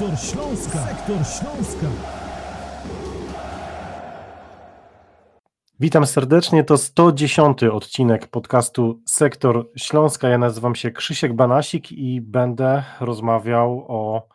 [0.00, 0.78] Sektor Śląska.
[0.78, 1.86] Sektor Śląska.
[5.80, 10.28] Witam serdecznie, to 110 odcinek podcastu Sektor Śląska.
[10.28, 14.28] Ja nazywam się Krzysiek Banasik i będę rozmawiał o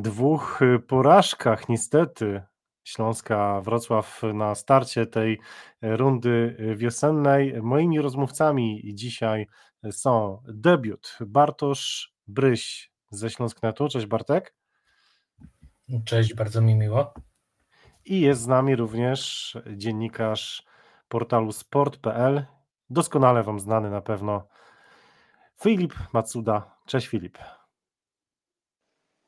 [0.00, 2.42] dwóch porażkach niestety
[2.84, 5.40] Śląska Wrocław na starcie tej
[5.82, 7.62] rundy wiosennej.
[7.62, 9.46] Moimi rozmówcami dzisiaj
[9.90, 13.88] są debiut Bartosz Bryś ze Śląsknetu.
[13.88, 14.59] Cześć Bartek.
[16.04, 17.14] Cześć, bardzo mi miło.
[18.04, 20.64] I jest z nami również dziennikarz
[21.08, 22.44] portalu sport.pl,
[22.90, 24.48] doskonale Wam znany na pewno
[25.62, 26.76] Filip Macuda.
[26.86, 27.38] Cześć Filip.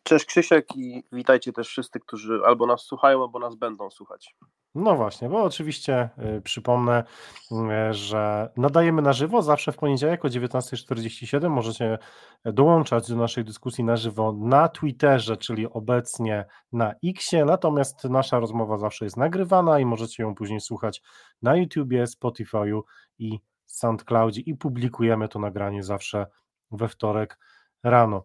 [0.02, 4.36] Cześć Krzysiek i witajcie też wszyscy, którzy albo nas słuchają, albo nas będą słuchać.
[4.74, 7.04] No właśnie, bo oczywiście y, przypomnę,
[7.52, 11.50] y, że nadajemy na żywo zawsze w poniedziałek o 19.47.
[11.50, 11.98] Możecie
[12.44, 17.44] dołączać do naszej dyskusji na żywo na Twitterze, czyli obecnie na Xie.
[17.44, 21.02] Natomiast nasza rozmowa zawsze jest nagrywana i możecie ją później słuchać
[21.42, 22.80] na YouTubie, Spotify'u
[23.18, 26.26] i SoundCloudzie i publikujemy to nagranie zawsze
[26.70, 27.38] we wtorek
[27.82, 28.24] rano.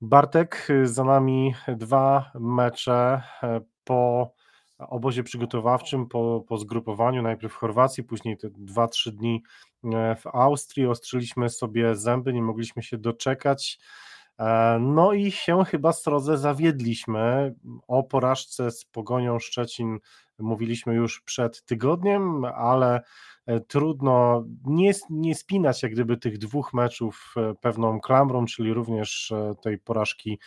[0.00, 4.32] Bartek, za nami dwa mecze e, po
[4.78, 9.42] obozie przygotowawczym, po, po zgrupowaniu, najpierw w Chorwacji, później te dwa, trzy dni
[9.84, 10.86] e, w Austrii.
[10.86, 13.78] Ostrzyliśmy sobie zęby, nie mogliśmy się doczekać.
[14.38, 17.54] E, no i się chyba srodze zawiedliśmy.
[17.88, 19.98] O porażce z Pogonią Szczecin
[20.38, 23.02] mówiliśmy już przed tygodniem, ale
[23.48, 29.30] E, trudno nie, nie spinać jak gdyby tych dwóch meczów e, pewną klamrą, czyli również
[29.32, 30.38] e, tej porażki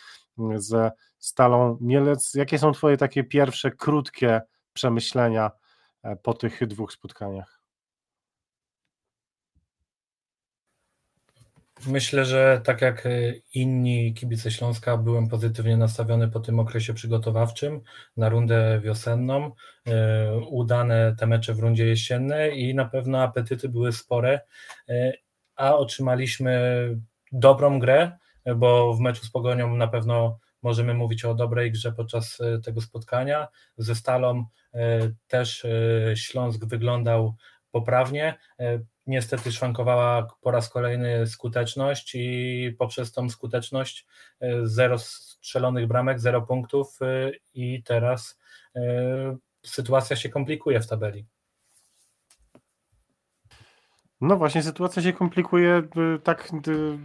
[0.55, 2.33] ze Stalą Mielec.
[2.33, 4.41] Jakie są Twoje takie pierwsze, krótkie
[4.73, 5.51] przemyślenia
[6.23, 7.60] po tych dwóch spotkaniach?
[11.87, 13.09] Myślę, że tak jak e,
[13.53, 17.81] inni kibice Śląska, byłem pozytywnie nastawiony po tym okresie przygotowawczym
[18.17, 19.51] na rundę wiosenną.
[19.87, 24.41] E, udane te mecze w rundzie jesiennej i na pewno apetyty były spore,
[24.89, 25.13] e,
[25.55, 26.87] a otrzymaliśmy
[27.31, 28.11] dobrą grę,
[28.55, 33.47] bo w meczu z Pogonią na pewno możemy mówić o dobrej grze podczas tego spotkania.
[33.77, 34.45] Ze Stalą
[35.27, 35.65] też
[36.15, 37.35] Śląsk wyglądał
[37.71, 38.37] poprawnie
[39.11, 44.05] niestety szwankowała po raz kolejny skuteczność i poprzez tą skuteczność
[44.39, 48.39] e, zero strzelonych bramek, zero punktów e, i teraz
[48.75, 48.81] e,
[49.65, 51.25] sytuacja się komplikuje w tabeli.
[54.21, 55.83] No właśnie, sytuacja się komplikuje.
[56.15, 56.97] Y, tak y,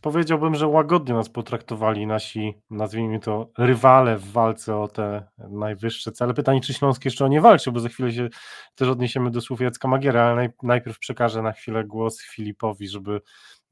[0.00, 6.34] powiedziałbym, że łagodnie nas potraktowali nasi, nazwijmy to, rywale w walce o te najwyższe cele.
[6.34, 8.28] Pytanie, czy Śląsk jeszcze o nie walczy, bo za chwilę się
[8.74, 13.20] też odniesiemy do słów Jacka Magiera, ale najpierw przekażę na chwilę głos Filipowi, żeby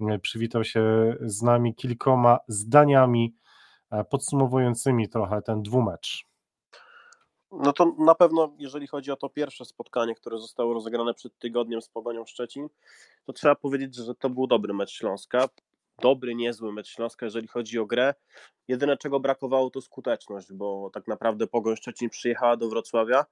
[0.01, 0.83] y, przywitał się
[1.21, 3.35] z nami kilkoma zdaniami
[4.11, 6.29] podsumowującymi trochę ten dwumecz.
[7.53, 11.83] No to na pewno, jeżeli chodzi o to pierwsze spotkanie, które zostało rozegrane przed tygodniem
[11.83, 12.69] z Pogonią Szczecin,
[13.25, 15.49] to trzeba powiedzieć, że to był dobry mecz Śląska.
[16.03, 18.15] Dobry, niezły mecz Śląska, jeżeli chodzi o grę.
[18.69, 23.25] Jedyne, czego brakowało, to skuteczność, bo tak naprawdę Pogoń Szczecin przyjechała do Wrocławia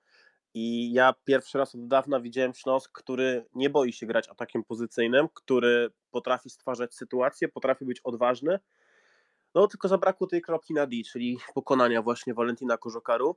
[0.55, 5.29] i ja pierwszy raz od dawna widziałem Śląsk, który nie boi się grać atakiem pozycyjnym,
[5.35, 8.59] który potrafi stwarzać sytuacje, potrafi być odważny.
[9.55, 13.37] No tylko zabrakło tej kropki na D, czyli pokonania właśnie Valentina Korzokaru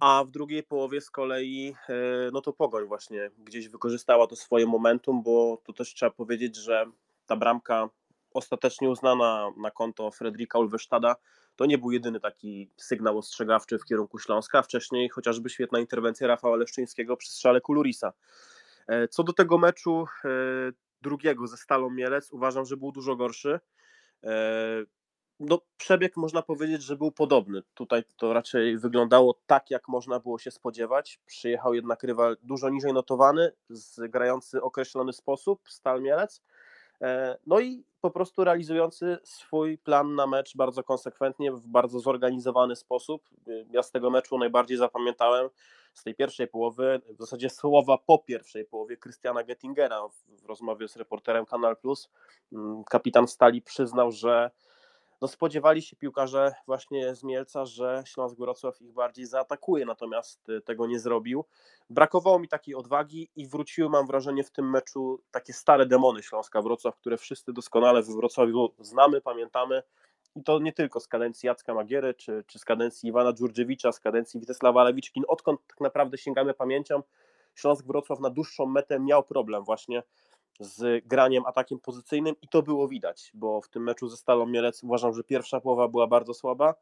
[0.00, 1.94] a w drugiej połowie z kolei e,
[2.32, 6.86] no to Pogoń właśnie gdzieś wykorzystała to swoje momentum, bo to też trzeba powiedzieć, że
[7.26, 7.88] ta bramka
[8.34, 11.16] ostatecznie uznana na konto Fredrika Ulwesztada
[11.56, 16.56] to nie był jedyny taki sygnał ostrzegawczy w kierunku Śląska, wcześniej chociażby świetna interwencja Rafała
[16.56, 18.12] Leszczyńskiego przy strzale Kulurisa.
[18.86, 20.28] E, co do tego meczu e,
[21.02, 23.60] drugiego ze Stalą Mielec, uważam, że był dużo gorszy
[25.40, 27.62] no, przebieg można powiedzieć, że był podobny.
[27.74, 31.20] Tutaj to raczej wyglądało tak, jak można było się spodziewać.
[31.26, 33.52] Przyjechał jednak rywal dużo niżej notowany,
[33.98, 36.42] grający określony sposób, Stal Mielec.
[37.02, 42.76] E, no i po prostu realizujący swój plan na mecz bardzo konsekwentnie, w bardzo zorganizowany
[42.76, 43.28] sposób.
[43.70, 45.48] Ja z tego meczu najbardziej zapamiętałem
[45.94, 50.96] z tej pierwszej połowy, w zasadzie słowa po pierwszej połowie Krystiana Gettingera w rozmowie z
[50.96, 52.10] reporterem Kanal Plus.
[52.52, 54.50] Mm, kapitan Stali przyznał, że
[55.20, 60.60] no spodziewali się piłkarze właśnie z Mielca, że Śląsk Wrocław ich bardziej zaatakuje, natomiast y,
[60.60, 61.44] tego nie zrobił.
[61.90, 66.62] Brakowało mi takiej odwagi i wróciły, mam wrażenie, w tym meczu takie stare demony Śląska
[66.62, 69.82] Wrocław, które wszyscy doskonale w Wrocławiu znamy, pamiętamy.
[70.36, 74.00] I to nie tylko z kadencji Jacka Magiery, czy, czy z kadencji Iwana Dżurdziewicza, z
[74.00, 75.24] kadencji Witesława Lewiczkin.
[75.28, 77.02] Odkąd tak naprawdę sięgamy pamięcią,
[77.54, 80.02] Śląsk Wrocław na dłuższą metę miał problem właśnie
[80.60, 84.84] z graniem atakiem pozycyjnym i to było widać, bo w tym meczu ze Stalą Mielec
[84.84, 86.74] uważam, że pierwsza połowa była bardzo słaba,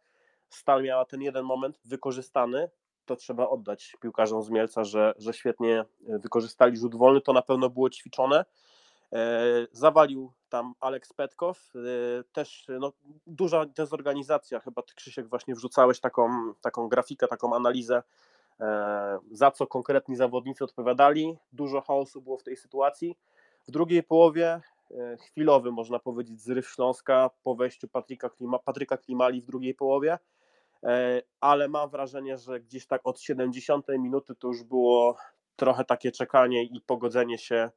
[0.51, 2.71] Stal miała ten jeden moment wykorzystany,
[3.07, 7.71] to trzeba oddać piłkarzom z Mielca, że, że świetnie wykorzystali rzut wolny, to na pewno
[7.71, 8.45] było ćwiczone.
[9.13, 12.93] E, zawalił tam Aleks Petkow, e, też no,
[13.27, 18.03] duża dezorganizacja, chyba ty Krzysiek właśnie wrzucałeś taką, taką grafikę, taką analizę,
[18.61, 21.39] e, za co konkretni zawodnicy odpowiadali.
[21.53, 23.17] Dużo chaosu było w tej sytuacji.
[23.69, 24.61] W drugiej połowie
[25.21, 30.19] chwilowy, można powiedzieć, zryw Śląska po wejściu Patryka, Klima, Patryka Klimali w drugiej połowie,
[31.41, 35.17] ale mam wrażenie, że gdzieś tak od 70 minuty to już było
[35.57, 37.71] trochę takie czekanie i pogodzenie się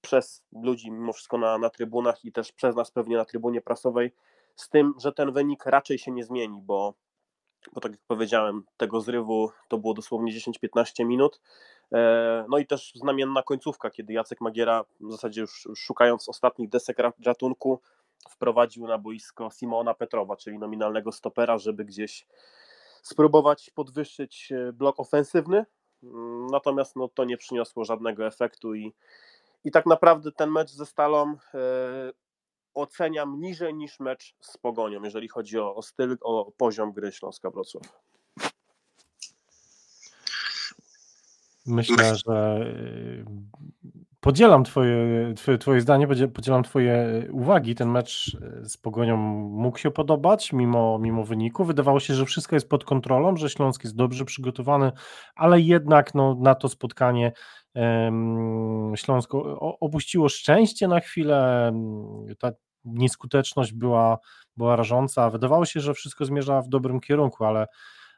[0.00, 4.12] przez ludzi mimo wszystko na, na trybunach i też przez nas pewnie na trybunie prasowej
[4.56, 6.94] z tym, że ten wynik raczej się nie zmieni, bo,
[7.72, 11.40] bo tak jak powiedziałem, tego zrywu to było dosłownie 10-15 minut.
[11.94, 16.96] E, no i też znamienna końcówka, kiedy Jacek Magiera w zasadzie już szukając ostatnich desek
[17.26, 17.80] ratunku
[18.30, 22.26] wprowadził na boisko Simona Petrowa, czyli nominalnego stopera, żeby gdzieś
[23.02, 25.66] spróbować podwyższyć e, blok ofensywny.
[26.02, 28.94] Mm, natomiast no, to nie przyniosło żadnego efektu i
[29.66, 32.12] i tak naprawdę ten mecz ze Stalą e,
[32.74, 37.50] oceniam niżej niż mecz z Pogonią, jeżeli chodzi o, o styl, o poziom gry Śląska
[37.50, 38.05] Wrocław.
[41.66, 43.24] Myślę, że e,
[44.20, 47.74] podzielam twoje, twoje, twoje zdanie, podzielam Twoje uwagi.
[47.74, 49.16] Ten mecz e, z Pogonią
[49.50, 51.64] mógł się podobać mimo, mimo wyniku.
[51.64, 54.92] Wydawało się, że wszystko jest pod kontrolą, że Śląsk jest dobrze przygotowany,
[55.34, 57.32] ale jednak no, na to spotkanie
[58.94, 61.72] Śląsko opuściło szczęście na chwilę,
[62.38, 62.52] ta
[62.84, 64.18] nieskuteczność była,
[64.56, 65.30] była rażąca.
[65.30, 67.66] Wydawało się, że wszystko zmierza w dobrym kierunku, ale,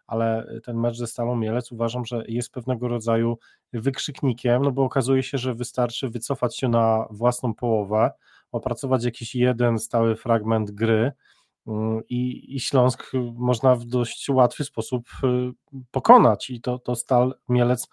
[0.08, 3.38] ale ten mecz ze Stalą Mielec uważam, że jest pewnego rodzaju
[3.72, 8.10] wykrzyknikiem, no bo okazuje się, że wystarczy wycofać się na własną połowę,
[8.52, 11.12] opracować jakiś jeden stały fragment gry,
[11.66, 15.52] mm, i, i Śląsk można w dość łatwy sposób y,
[15.90, 16.50] pokonać.
[16.50, 17.88] I to, to Stal Mielec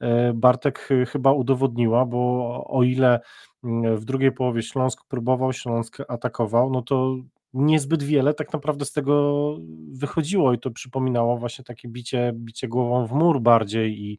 [0.00, 3.20] E, Bartek chyba udowodniła, bo o ile
[3.64, 7.16] mm, w drugiej połowie Śląsk próbował, Śląsk atakował, no to
[7.58, 9.56] niezbyt wiele tak naprawdę z tego
[9.92, 14.18] wychodziło i to przypominało właśnie takie bicie, bicie głową w mur bardziej i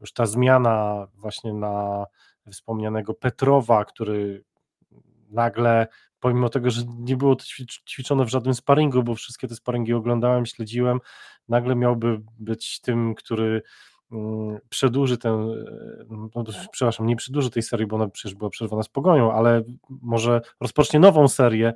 [0.00, 2.04] już ta zmiana właśnie na
[2.52, 4.44] wspomnianego Petrowa, który
[5.30, 5.86] nagle,
[6.20, 7.44] pomimo tego, że nie było to
[7.88, 11.00] ćwiczone w żadnym sparingu, bo wszystkie te sparingi oglądałem, śledziłem,
[11.48, 13.62] nagle miałby być tym, który
[14.68, 15.28] przedłuży e,
[16.34, 20.40] no, przepraszam, nie przedłuży tej serii, bo ona przecież była przerwana z pogonią, ale może
[20.60, 21.74] rozpocznie nową serię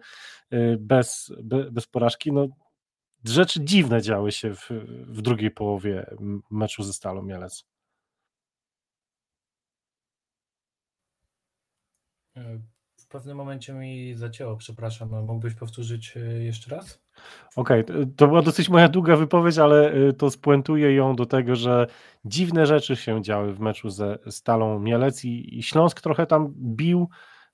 [0.51, 1.33] e, bez,
[1.71, 2.33] bez porażki.
[2.33, 2.47] No,
[3.25, 4.71] rzeczy dziwne działy się w,
[5.07, 6.17] w drugiej połowie
[6.51, 7.65] meczu ze Stalą Mielec.
[13.13, 17.03] E, pewnym momencie mi zacięło, przepraszam, mógłbyś powtórzyć jeszcze raz?
[17.57, 21.57] Okej, okay, to była dosyć moja długa wypowiedź, ale y, to spuentuję ją do tego,
[21.57, 21.87] że
[22.25, 27.09] dziwne rzeczy się działy w meczu ze Stalą Mielec i, i Śląsk trochę tam bił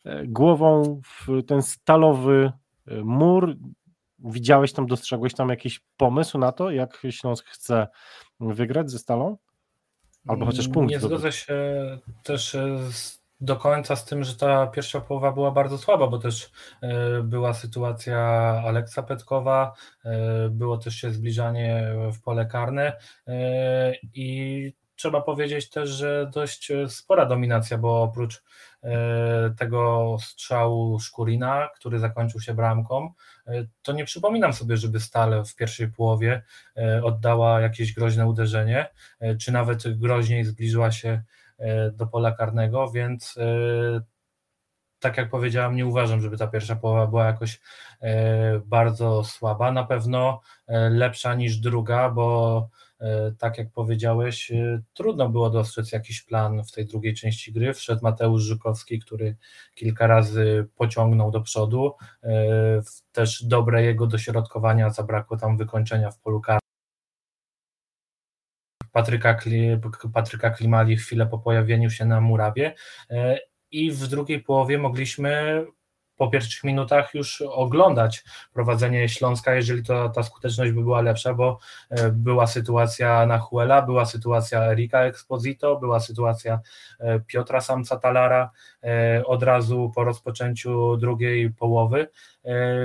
[0.04, 2.52] e, głową w ten stalowy
[2.86, 3.56] e, mur.
[4.18, 7.88] Widziałeś tam, dostrzegłeś tam jakiś pomysł na to, jak Śląsk chce
[8.40, 9.36] wygrać ze Stalą?
[10.28, 10.90] Albo chociaż punkt.
[10.90, 11.56] Nie zgodzę się
[12.24, 12.56] też
[12.90, 16.50] z do końca z tym, że ta pierwsza połowa była bardzo słaba, bo też
[16.82, 18.18] e, była sytuacja
[18.66, 25.90] Aleksa Petkowa, e, było też się zbliżanie w pole karne e, i trzeba powiedzieć też,
[25.90, 28.42] że dość spora dominacja, bo oprócz
[29.58, 33.12] tego strzału Szkurina, który zakończył się bramką,
[33.82, 36.42] to nie przypominam sobie, żeby stale w pierwszej połowie
[37.02, 38.88] oddała jakieś groźne uderzenie,
[39.40, 41.22] czy nawet groźniej zbliżyła się
[41.92, 44.00] do pola karnego, więc e,
[44.98, 47.60] tak jak powiedziałem, nie uważam, żeby ta pierwsza połowa była jakoś
[48.00, 49.72] e, bardzo słaba.
[49.72, 50.40] Na pewno
[50.90, 52.68] lepsza niż druga, bo
[53.38, 54.52] tak jak powiedziałeś,
[54.94, 57.74] trudno było dostrzec jakiś plan w tej drugiej części gry.
[57.74, 59.36] Wszedł Mateusz Żukowski, który
[59.74, 61.94] kilka razy pociągnął do przodu.
[63.12, 66.67] Też dobre jego dośrodkowania, zabrakło tam wykończenia w polu karnym.
[68.98, 69.38] Patryka,
[70.14, 72.74] Patryka Klimali chwilę po pojawieniu się na murawie
[73.10, 73.38] e,
[73.70, 75.64] i w drugiej połowie mogliśmy
[76.16, 81.58] po pierwszych minutach już oglądać prowadzenie Śląska, jeżeli to ta skuteczność by była lepsza, bo
[81.90, 86.60] e, była sytuacja na Huela, była sytuacja Erika Exposito, była sytuacja
[87.00, 88.50] e, Piotra Samca Talara
[89.24, 92.08] od razu po rozpoczęciu drugiej połowy,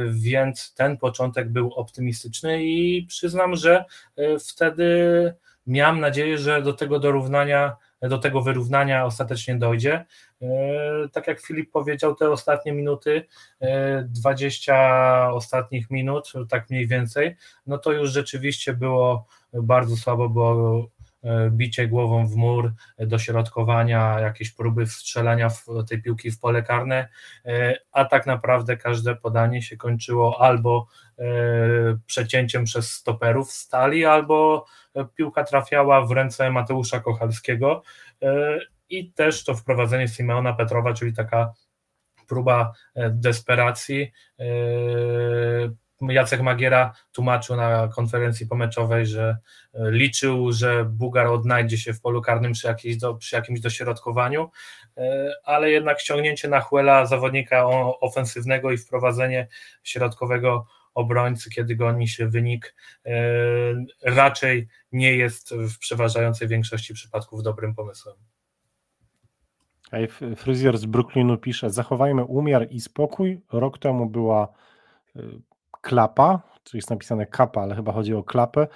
[0.09, 3.85] więc ten początek był optymistyczny i przyznam, że
[4.39, 4.93] wtedy
[5.67, 10.05] miałem nadzieję, że do tego dorównania, do tego wyrównania ostatecznie dojdzie.
[10.41, 10.47] E,
[11.11, 13.25] tak jak Filip powiedział, te ostatnie minuty,
[14.05, 17.35] 20 e, ostatnich minut, tak mniej więcej,
[17.67, 20.89] no to już rzeczywiście było bardzo słabo, było
[21.49, 25.49] bicie głową w mur, dośrodkowania, jakieś próby wstrzelania
[25.89, 27.07] tej piłki w pole karne,
[27.45, 30.87] e, a tak naprawdę każde podanie się kończyło albo
[31.19, 31.23] e,
[32.05, 34.65] przecięciem przez stoperów stali, albo
[35.15, 37.83] piłka trafiała w ręce Mateusza Kochalskiego
[38.89, 41.53] i też to wprowadzenie Simeona Petrowa, czyli taka
[42.27, 42.73] próba
[43.09, 44.11] desperacji
[46.09, 49.37] Jacek Magiera tłumaczył na konferencji pomeczowej, że
[49.73, 54.49] e, liczył, że Bugar odnajdzie się w polu karnym przy, jakiejś do, przy jakimś dośrodkowaniu,
[54.97, 57.65] e, ale jednak ściągnięcie na Chłela zawodnika
[58.01, 59.47] ofensywnego i wprowadzenie
[59.83, 63.11] środkowego obrońcy, kiedy goni się wynik, e,
[64.03, 68.15] raczej nie jest w przeważającej większości przypadków dobrym pomysłem.
[70.35, 73.41] Fryzjer z Brooklynu pisze: Zachowajmy umiar i spokój.
[73.51, 74.53] Rok temu była
[75.83, 78.67] klapa, tu jest napisane kapa, ale chyba chodzi o klapę.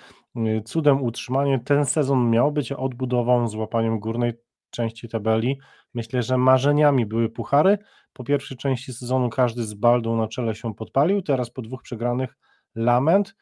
[0.66, 1.60] Cudem utrzymanie.
[1.60, 4.34] Ten sezon miał być odbudową z łapaniem górnej
[4.70, 5.60] części tabeli.
[5.94, 7.78] Myślę, że marzeniami były puchary.
[8.14, 12.38] Po pierwszej części sezonu każdy z Baldą na czele się podpalił, teraz po dwóch przegranych
[12.76, 13.36] lament.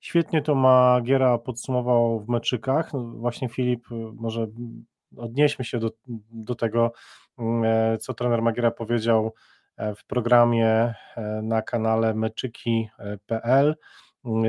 [0.00, 2.92] Świetnie to Magiera podsumował w meczykach.
[2.92, 4.46] No właśnie Filip, może
[5.16, 5.90] odnieśmy się do,
[6.30, 6.92] do tego,
[7.94, 9.32] y, co trener Magiera powiedział E,
[9.96, 13.76] w programie e, na kanale meczyki.pl.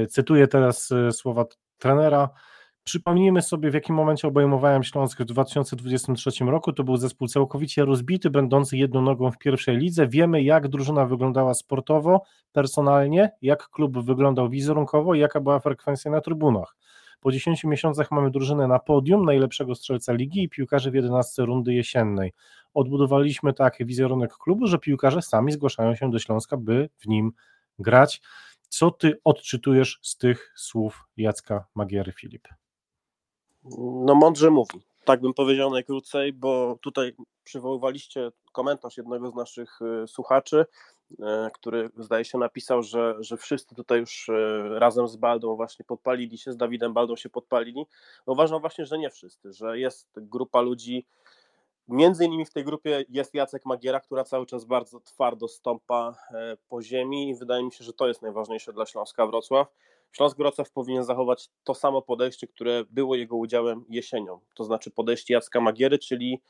[0.10, 1.46] Cytuję teraz e, słowa
[1.78, 2.30] trenera.
[2.84, 6.74] Przypomnijmy sobie, w jakim momencie obejmowałem Śląsk w 2023 roku.
[6.74, 10.08] To był zespół całkowicie rozbity, będący jedną nogą w pierwszej lidze.
[10.08, 12.22] Wiemy, jak drużyna wyglądała sportowo,
[12.52, 16.76] personalnie, jak klub wyglądał wizerunkowo i jaka była frekwencja na trybunach.
[17.22, 21.74] Po 10 miesiącach mamy drużynę na podium, najlepszego strzelca ligi i piłkarzy w 11 rundy
[21.74, 22.34] jesiennej.
[22.74, 27.32] Odbudowaliśmy taki wizerunek klubu, że piłkarze sami zgłaszają się do Śląska, by w nim
[27.80, 28.22] grać.
[28.70, 32.48] Co ty odczytujesz z tych słów Jacka Magiery, Filip?
[34.06, 34.91] No mądrze mówi.
[35.06, 40.66] Tak bym powiedział najkrócej, bo tutaj przywoływaliście komentarz jednego z naszych y, słuchaczy,
[41.20, 45.86] E, który zdaje się napisał, że, że wszyscy tutaj już e, razem z Baldą właśnie
[45.86, 47.86] podpalili się, z Dawidem Baldą się podpalili.
[48.28, 51.06] No uważam właśnie, że nie wszyscy, że jest grupa ludzi,
[51.88, 56.58] między innymi w tej grupie jest Jacek Magiera, która cały czas bardzo twardo stąpa e,
[56.70, 59.68] po ziemi i wydaje mi się, że to jest najważniejsze dla Śląska Wrocław.
[60.12, 65.34] Śląsk Wrocław powinien zachować to samo podejście, które było jego udziałem jesienią, to znaczy podejście
[65.34, 66.42] Jacka Magiery, czyli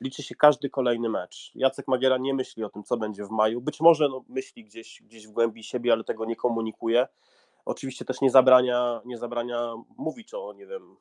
[0.00, 1.52] liczy się każdy kolejny mecz.
[1.54, 3.60] Jacek Magiera nie myśli o tym, co będzie w maju.
[3.60, 7.06] Być może no, myśli gdzieś, gdzieś w głębi siebie, ale tego nie komunikuje.
[7.64, 10.96] Oczywiście też nie zabrania, nie zabrania mówić o, nie wiem,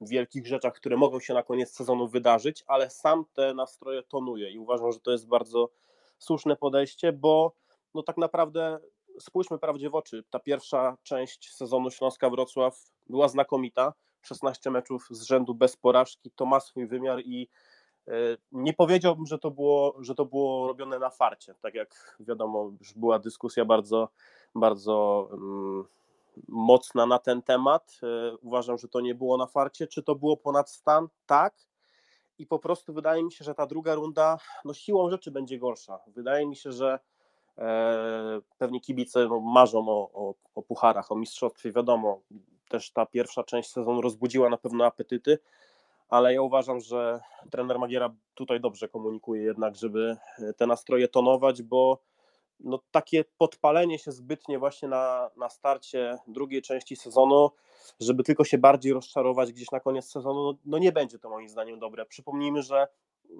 [0.00, 4.58] wielkich rzeczach, które mogą się na koniec sezonu wydarzyć, ale sam te nastroje tonuje i
[4.58, 5.70] uważam, że to jest bardzo
[6.18, 7.52] słuszne podejście, bo
[7.94, 8.78] no tak naprawdę
[9.18, 10.24] spójrzmy prawdzie w oczy.
[10.30, 13.92] Ta pierwsza część sezonu Śląska Wrocław była znakomita.
[14.22, 17.48] 16 meczów z rzędu bez porażki, to ma swój wymiar i
[18.08, 18.12] E,
[18.52, 21.54] nie powiedziałbym, że to, było, że to było robione na farcie.
[21.60, 24.08] Tak jak wiadomo, już była dyskusja bardzo,
[24.54, 25.84] bardzo um,
[26.48, 28.00] mocna na ten temat.
[28.02, 29.86] E, uważam, że to nie było na farcie.
[29.86, 31.08] Czy to było ponad stan?
[31.26, 31.54] Tak.
[32.38, 35.98] I po prostu wydaje mi się, że ta druga runda no siłą rzeczy będzie gorsza.
[36.06, 36.98] Wydaje mi się, że
[38.58, 41.72] pewnie kibice no, marzą o, o, o pucharach, o mistrzostwie.
[41.72, 42.20] Wiadomo,
[42.68, 45.38] też ta pierwsza część sezonu rozbudziła na pewno apetyty
[46.08, 47.20] ale ja uważam, że
[47.50, 50.16] trener Magiera tutaj dobrze komunikuje jednak, żeby
[50.56, 52.02] te nastroje tonować, bo
[52.60, 57.50] no, takie podpalenie się zbytnie właśnie na, na starcie drugiej części sezonu,
[58.00, 61.48] żeby tylko się bardziej rozczarować gdzieś na koniec sezonu, no, no nie będzie to moim
[61.48, 62.06] zdaniem dobre.
[62.06, 62.86] Przypomnijmy, że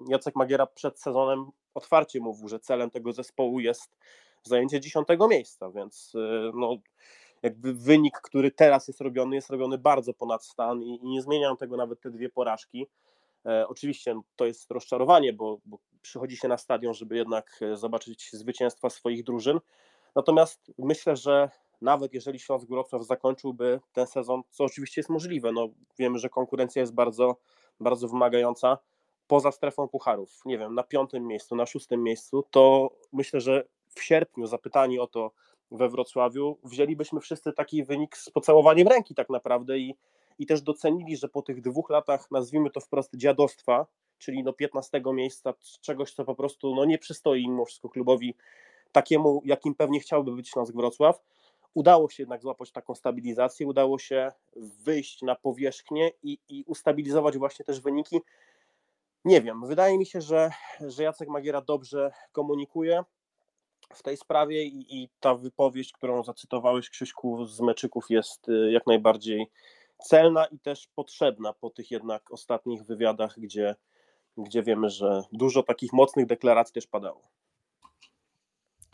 [0.07, 3.97] Jacek Magiera przed sezonem otwarcie mówił, że celem tego zespołu jest
[4.43, 6.77] zajęcie dziesiątego miejsca, więc y, no,
[7.43, 11.57] jakby wynik, który teraz jest robiony, jest robiony bardzo ponad stan i, i nie zmieniają
[11.57, 12.87] tego nawet te dwie porażki.
[13.45, 18.29] E, oczywiście to jest rozczarowanie, bo, bo przychodzi się na stadion, żeby jednak e, zobaczyć
[18.33, 19.59] zwycięstwa swoich drużyn.
[20.15, 21.49] Natomiast myślę, że
[21.81, 25.67] nawet jeżeli Śląsk Wrocław zakończyłby ten sezon, co oczywiście jest możliwe, no
[25.99, 27.35] wiemy, że konkurencja jest bardzo,
[27.79, 28.77] bardzo wymagająca,
[29.27, 33.63] poza strefą pucharów, nie wiem, na piątym miejscu, na szóstym miejscu, to myślę, że
[33.95, 35.31] w sierpniu zapytani o to,
[35.71, 39.95] we Wrocławiu, wzięlibyśmy wszyscy taki wynik z pocałowaniem ręki tak naprawdę i,
[40.39, 43.85] i też docenili, że po tych dwóch latach, nazwijmy to wprost dziadostwa,
[44.17, 48.35] czyli no 15 miejsca, czegoś, co po prostu no nie przystoi mimo wszystko klubowi
[48.91, 51.21] takiemu, jakim pewnie chciałby być Śląsk Wrocław,
[51.73, 57.65] udało się jednak złapać taką stabilizację, udało się wyjść na powierzchnię i, i ustabilizować właśnie
[57.65, 58.21] też wyniki.
[59.25, 60.51] Nie wiem, wydaje mi się, że,
[60.87, 63.03] że Jacek Magiera dobrze komunikuje
[63.93, 68.87] w tej sprawie i, i ta wypowiedź, którą zacytowałeś Krzyśku z meczyków jest y, jak
[68.87, 69.47] najbardziej
[70.01, 73.75] celna i też potrzebna po tych jednak ostatnich wywiadach, gdzie,
[74.37, 77.21] gdzie wiemy, że dużo takich mocnych deklaracji też padało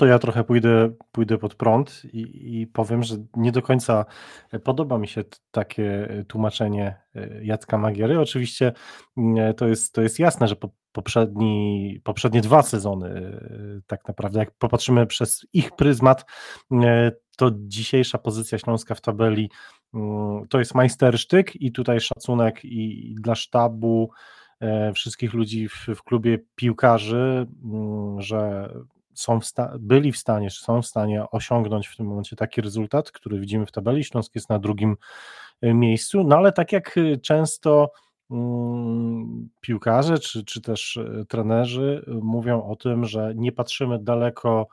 [0.01, 4.05] to ja trochę pójdę, pójdę pod prąd i, i, powiem, że nie do końca
[4.63, 8.19] podoba mi się takie tłumaczenie e, Jacka Magiery.
[8.19, 8.73] Oczywiście
[9.17, 14.39] mm, to jest, to jest jasne, że po, poprzedni, poprzednie dwa sezony, e, tak naprawdę,
[14.39, 16.25] jak popatrzymy przez ich pryzmat,
[16.71, 19.49] e, to dzisiejsza pozycja Śląska w tabeli
[19.93, 24.11] mm, to jest majstersztyk i tutaj szacunek i, i dla sztabu
[24.93, 28.69] wszystkich ludzi w, w klubie piłkarzy, mm, że
[29.13, 29.45] są w
[29.79, 33.65] byli w stanie, czy są w stanie osiągnąć w tym momencie taki rezultat, który widzimy
[33.65, 34.03] w tabeli.
[34.03, 34.97] Śląsk jest na drugim
[35.63, 37.91] y, miejscu, no ale tak jak y, często
[38.31, 44.67] mm, piłkarze, czy, czy też y, trenerzy mówią o tym, że nie patrzymy daleko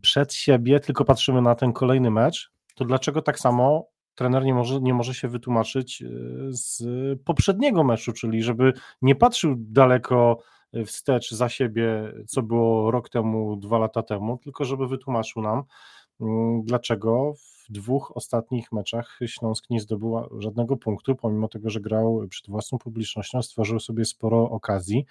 [0.00, 4.80] przed siebie, tylko patrzymy na ten kolejny mecz, to dlaczego tak samo trener nie może,
[4.80, 6.02] nie może się wytłumaczyć
[6.48, 6.82] z
[7.24, 10.38] poprzedniego meczu, czyli żeby nie patrzył daleko
[10.86, 15.62] wstecz za siebie, co było rok temu, dwa lata temu, tylko żeby wytłumaczył nam,
[16.20, 22.20] mm, dlaczego w dwóch ostatnich meczach Śląsk nie zdobył żadnego punktu, pomimo tego, że grał
[22.28, 25.04] przed własną publicznością, stworzył sobie sporo okazji.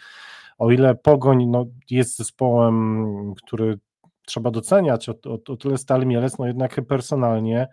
[0.57, 3.79] O ile Pogoń no, jest zespołem, który
[4.25, 7.67] trzeba doceniać, o, o, o tyle Stal Mielec, no jednak personalnie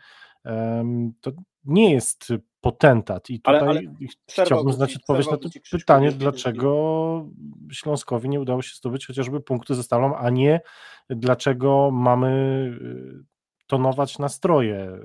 [1.20, 1.30] to
[1.64, 3.30] nie jest potentat.
[3.30, 3.82] I tutaj ale, ale
[4.28, 7.30] chciałbym znać odpowiedź na to pytanie, dlaczego
[7.72, 10.60] Śląskowi nie udało się zdobyć chociażby punktu ze Stalą, a nie
[11.10, 12.28] dlaczego mamy
[12.82, 13.24] y,
[13.66, 14.98] tonować nastroje.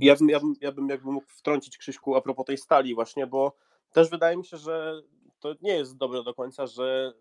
[0.00, 3.26] Ja bym, ja bym, ja bym jakby mógł wtrącić Krzyśku a propos tej stali właśnie,
[3.26, 3.56] bo
[3.92, 5.02] też wydaje mi się, że
[5.40, 7.12] to nie jest dobre do końca, że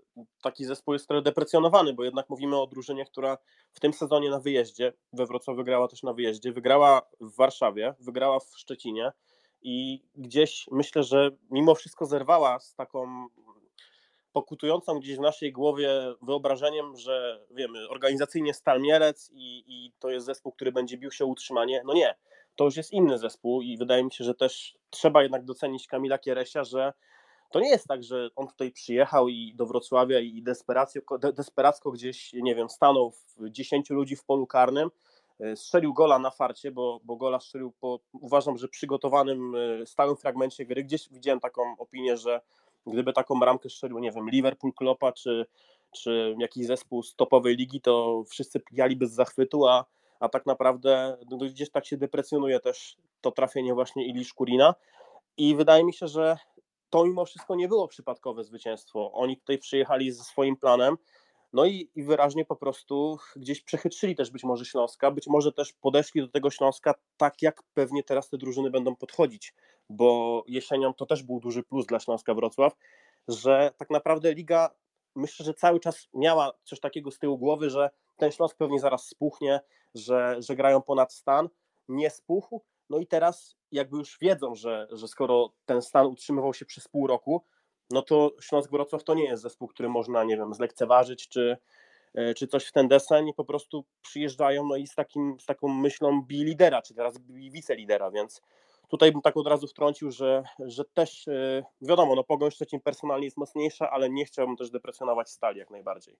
[0.41, 3.37] taki zespół jest trochę deprecjonowany, bo jednak mówimy o drużynie, która
[3.73, 8.39] w tym sezonie na wyjeździe, we Wrocławiu wygrała też na wyjeździe, wygrała w Warszawie, wygrała
[8.39, 9.11] w Szczecinie
[9.61, 13.27] i gdzieś myślę, że mimo wszystko zerwała z taką
[14.31, 15.89] pokutującą gdzieś w naszej głowie
[16.21, 21.25] wyobrażeniem, że wiemy, organizacyjnie Stal Mielec i, i to jest zespół, który będzie bił się
[21.25, 21.81] o utrzymanie.
[21.85, 22.15] No nie,
[22.55, 26.17] to już jest inny zespół i wydaje mi się, że też trzeba jednak docenić Kamila
[26.17, 26.93] Kieresia, że
[27.51, 30.43] to nie jest tak, że on tutaj przyjechał i do Wrocławia i
[31.33, 34.91] desperacko gdzieś, nie wiem, stanął w 10 ludzi w polu karnym,
[35.39, 40.17] e, strzelił gola na farcie, bo, bo gola strzelił po, uważam, że przygotowanym e, stałym
[40.17, 40.83] fragmencie gry.
[40.83, 42.41] Gdzieś widziałem taką opinię, że
[42.87, 45.45] gdyby taką ramkę strzelił, nie wiem, Liverpool Klopa czy,
[45.91, 49.85] czy jakiś zespół z topowej ligi, to wszyscy pijaliby z zachwytu, a,
[50.19, 54.75] a tak naprawdę no, gdzieś tak się deprecjonuje też to trafienie właśnie Ili Szkurina.
[55.37, 56.37] I wydaje mi się, że
[56.89, 59.11] to mimo wszystko nie było przypadkowe zwycięstwo.
[59.13, 60.97] Oni tutaj przyjechali ze swoim planem,
[61.53, 65.73] no i, i, wyraźnie po prostu gdzieś przechytrzyli też być może Śląska, być może też
[65.73, 69.53] podeszli do tego Śląska tak, jak pewnie teraz te drużyny będą podchodzić,
[69.89, 72.73] bo jesienią to też był duży plus dla Śląska Wrocław,
[73.27, 74.69] że tak naprawdę liga
[75.15, 79.07] myślę, że cały czas miała coś takiego z tyłu głowy, że ten Śląsk pewnie zaraz
[79.07, 79.59] spuchnie,
[79.95, 81.49] że, że grają ponad stan,
[81.89, 86.65] nie spuchł, no i teraz jakby już wiedzą, że, że skoro ten stan utrzymywał się
[86.65, 87.43] przez pół roku,
[87.91, 91.57] no to Śląsk Wrocław to nie jest zespół, który można, nie wiem, zlekceważyć czy,
[92.13, 95.67] e, czy coś w ten deseń po prostu przyjeżdżają no i z, takim, z taką
[95.67, 98.41] myślą bi lidera, czy teraz bi wicelidera, więc
[98.87, 103.25] tutaj bym tak od razu wtrącił, że, że też e, wiadomo, no Pogoń Szczecin personalnie
[103.25, 106.17] jest mocniejsza, ale nie chciałbym też depresjonować stali jak najbardziej.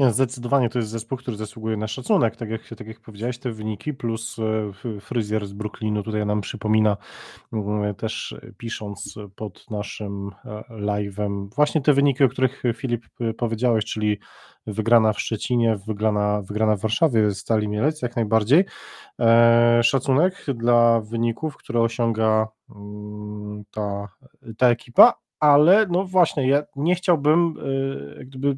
[0.00, 3.52] Nie, zdecydowanie to jest zespół, który zasługuje na szacunek, tak jak, tak jak powiedziałeś, te
[3.52, 6.96] wyniki, plus e, fryzjer z Brooklynu tutaj nam przypomina,
[7.52, 13.84] mm, też pisząc pod naszym e, live'em, właśnie te wyniki, o których Filip e, powiedziałeś,
[13.84, 14.18] czyli
[14.66, 18.64] wygrana w Szczecinie, wygrana, wygrana w Warszawie, Stali Mielec, jak najbardziej.
[19.82, 24.08] Szacunek dla wyników, które osiąga mm, ta,
[24.58, 27.58] ta ekipa, ale no właśnie, ja nie chciałbym,
[28.20, 28.56] y, gdyby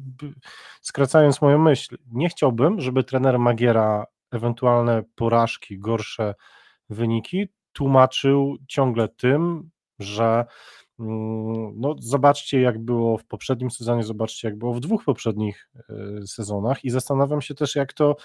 [0.81, 6.35] skracając moją myśl, nie chciałbym, żeby trener Magiera ewentualne porażki, gorsze
[6.89, 9.69] wyniki tłumaczył ciągle tym,
[9.99, 10.45] że
[10.99, 15.69] mm, no zobaczcie jak było w poprzednim sezonie, zobaczcie jak było w dwóch poprzednich
[16.23, 18.15] y, sezonach i zastanawiam się też jak to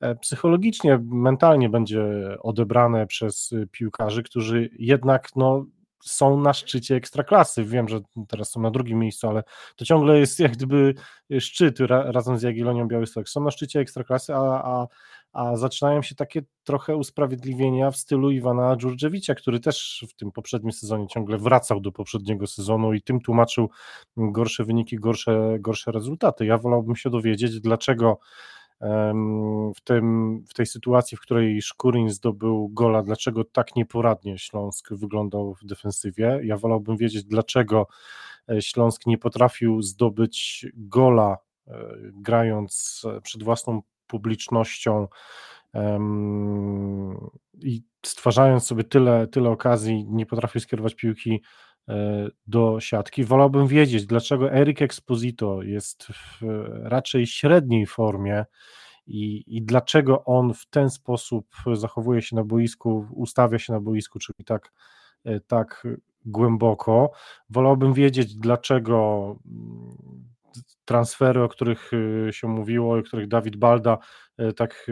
[0.00, 2.04] e, psychologicznie, mentalnie będzie
[2.40, 5.66] odebrane przez piłkarzy, którzy jednak no
[6.04, 7.64] są na szczycie ekstraklasy.
[7.64, 9.42] Wiem, że teraz są na drugim miejscu, ale
[9.76, 10.94] to ciągle jest jak gdyby
[11.40, 13.28] szczyt ra, razem z Jagiellonią Białystok.
[13.28, 14.86] Są na szczycie ekstraklasy, a, a,
[15.32, 20.72] a zaczynają się takie trochę usprawiedliwienia w stylu Iwana Dżurdzewicza, który też w tym poprzednim
[20.72, 23.70] sezonie ciągle wracał do poprzedniego sezonu i tym tłumaczył
[24.16, 26.46] gorsze wyniki, gorsze, gorsze rezultaty.
[26.46, 28.18] Ja wolałbym się dowiedzieć, dlaczego
[29.76, 35.54] w, tym, w tej sytuacji, w której Szkurin zdobył gola, dlaczego tak nieporadnie Śląsk wyglądał
[35.54, 36.40] w defensywie.
[36.44, 37.86] Ja wolałbym wiedzieć, dlaczego
[38.50, 41.72] e, Śląsk nie potrafił zdobyć gola, e,
[42.12, 45.08] grając przed własną publicznością
[47.62, 51.40] i stwarzając sobie tyle, tyle okazji, nie potrafił skierować piłki e,
[52.46, 53.24] do siatki.
[53.24, 56.40] Wolałbym wiedzieć, dlaczego Eric Exposito jest w
[56.82, 58.44] raczej średniej formie
[59.06, 64.18] i, i dlaczego on w ten sposób zachowuje się na boisku, ustawia się na boisku,
[64.18, 64.72] czyli tak,
[65.24, 65.86] e, tak
[66.24, 67.10] głęboko.
[67.50, 69.96] Wolałbym wiedzieć, dlaczego mm,
[70.84, 71.90] transfery, o których
[72.28, 73.98] e, się mówiło, o których Dawid Balda
[74.38, 74.90] e, tak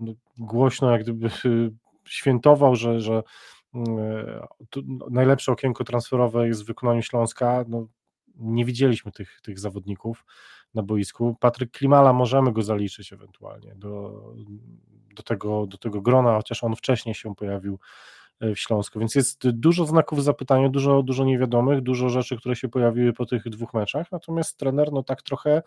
[0.00, 1.28] no, głośno jak gdyby
[2.04, 3.22] świętował, że, że
[5.10, 7.64] najlepsze okienko transferowe jest w wykonaniu Śląska.
[7.68, 7.88] No,
[8.36, 10.24] nie widzieliśmy tych, tych zawodników
[10.74, 11.36] na boisku.
[11.40, 14.22] Patryk Klimala możemy go zaliczyć ewentualnie do,
[15.14, 17.78] do, tego, do tego grona, chociaż on wcześniej się pojawił
[18.40, 23.12] w Śląsku, więc jest dużo znaków zapytania, dużo, dużo niewiadomych, dużo rzeczy, które się pojawiły
[23.12, 25.62] po tych dwóch meczach, natomiast trener no tak trochę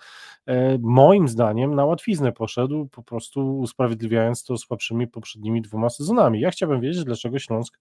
[0.45, 6.39] e, moim zdaniem na łatwiznę poszedł, po prostu usprawiedliwiając to słabszymi poprzednimi dwoma sezonami.
[6.39, 7.79] Ja chciałbym wiedzieć, dlaczego Śląsk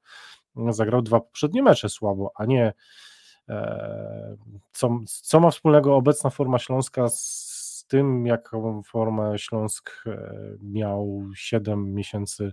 [0.69, 2.73] zagrał dwa poprzednie mecze słabo, a nie
[3.49, 4.37] E,
[4.73, 11.95] co, co ma wspólnego obecna forma Śląska z tym, jaką formę Śląsk e, miał 7
[11.95, 12.53] miesięcy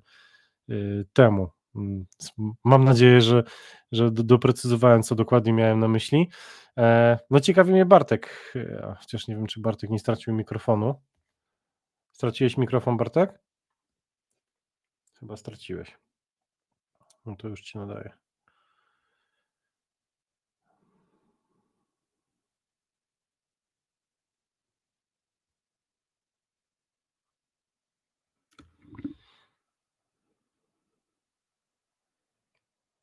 [0.69, 0.73] e,
[1.13, 1.49] temu?
[1.75, 2.05] Mm,
[2.63, 3.43] mam nadzieję, że,
[3.91, 6.29] że doprecyzowałem, co dokładnie miałem na myśli.
[7.29, 8.53] No ciekawi mnie Bartek,
[8.97, 11.01] chociaż nie wiem, czy Bartek nie stracił mikrofonu.
[12.11, 13.39] Straciłeś mikrofon, Bartek?
[15.19, 15.97] Chyba straciłeś.
[17.25, 18.24] No to już ci nadaję.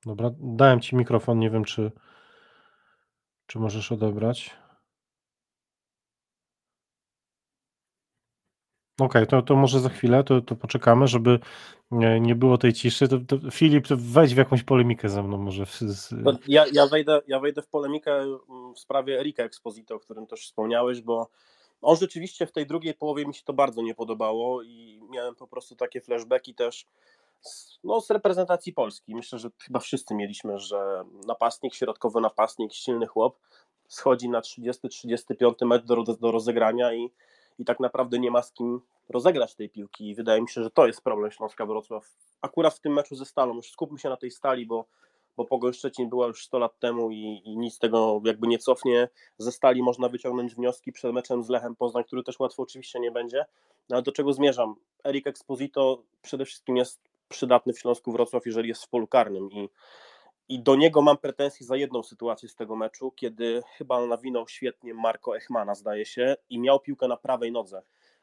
[0.06, 1.92] Dobra, dałem ci mikrofon, nie wiem czy,
[3.46, 4.56] czy możesz odebrać.
[9.00, 11.38] Okej, okay, to, to może za chwilę, to, to poczekamy, żeby
[11.90, 13.08] nie, nie było tej ciszy.
[13.08, 15.66] To, to Filip, to wejdź w jakąś polemikę ze mną może.
[15.66, 16.14] Z...
[16.48, 20.40] Ja, ja, wejdę, ja wejdę w polemikę mm, w sprawie Erika Exposito, o którym też
[20.40, 21.28] wspomniałeś, bo
[21.82, 25.46] on rzeczywiście w tej drugiej połowie mi się to bardzo nie podobało i miałem po
[25.46, 26.86] prostu takie flashbacki też
[27.84, 29.14] no, z reprezentacji Polski.
[29.14, 33.38] Myślę, że chyba wszyscy mieliśmy, że napastnik, środkowy napastnik, silny chłop
[33.88, 37.10] schodzi na 30-35 metr do, do rozegrania i,
[37.58, 40.08] i tak naprawdę nie ma z kim rozegrać tej piłki.
[40.08, 42.10] I wydaje mi się, że to jest problem Śląska Wrocław.
[42.42, 44.84] Akurat w tym meczu ze Stalą, już skupmy się na tej Stali, bo,
[45.36, 49.08] bo Pogoń Szczecin była już 100 lat temu i, i nic tego jakby nie cofnie.
[49.38, 53.10] Ze Stali można wyciągnąć wnioski przed meczem z Lechem Poznań, który też łatwo oczywiście nie
[53.10, 53.44] będzie.
[53.88, 54.74] No, ale do czego zmierzam?
[55.04, 59.68] Erik Exposito przede wszystkim jest przydatny w Śląsku Wrocław, jeżeli jest w polu karnym i,
[60.48, 64.94] i do niego mam pretensje za jedną sytuację z tego meczu, kiedy chyba nawinął świetnie
[64.94, 67.82] Marco Echmana, zdaje się, i miał piłkę na prawej nodze.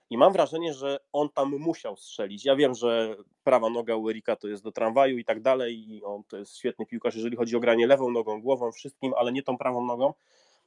[0.09, 2.45] I mam wrażenie, że on tam musiał strzelić.
[2.45, 6.03] Ja wiem, że prawa noga u Erika to jest do tramwaju i tak dalej, i
[6.03, 9.43] on to jest świetny piłkarz, jeżeli chodzi o granie lewą nogą, głową, wszystkim, ale nie
[9.43, 10.13] tą prawą nogą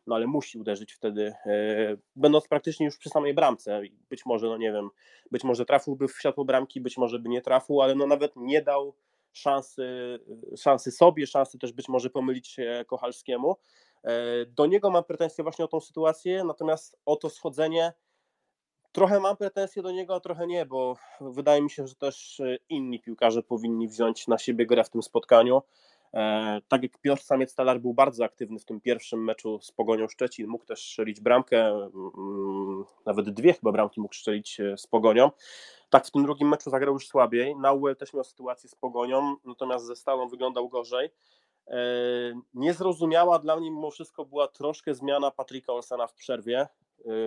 [0.06, 3.82] no ale musi uderzyć wtedy, e, będąc praktycznie już przy samej bramce.
[4.10, 4.90] Być może, no nie wiem,
[5.30, 8.62] być może trafiłby w światło bramki, być może by nie trafił, ale no nawet nie
[8.62, 8.94] dał
[9.32, 10.18] szansy,
[10.56, 13.56] szansy sobie, szansy też być może pomylić się Kochalskiemu.
[14.04, 17.92] E, do niego mam pretensje właśnie o tą sytuację, natomiast o to schodzenie
[18.92, 23.00] trochę mam pretensje do niego, a trochę nie, bo wydaje mi się, że też inni
[23.00, 25.62] piłkarze powinni wziąć na siebie grę w tym spotkaniu.
[26.14, 30.46] E, tak jak Piotr Samiec-Talar był bardzo aktywny w tym pierwszym meczu z Pogonią Szczecin,
[30.46, 35.30] mógł też strzelić bramkę, mm, nawet dwie chyba bramki mógł strzelić e, z Pogonią.
[35.90, 37.56] Tak w tym drugim meczu zagrał już słabiej.
[37.56, 41.10] Nauel też miał sytuację z Pogonią, natomiast ze Stalą wyglądał gorzej.
[41.66, 41.76] E,
[42.54, 46.66] niezrozumiała dla mnie mimo wszystko była troszkę zmiana Patryka Olsena w przerwie.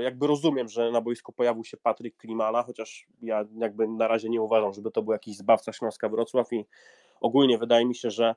[0.03, 4.41] Jakby rozumiem, że na boisku pojawił się Patryk Klimala, chociaż ja jakby na razie nie
[4.41, 6.65] uważam, żeby to był jakiś zbawca Śląska Wrocław i
[7.21, 8.35] ogólnie wydaje mi się, że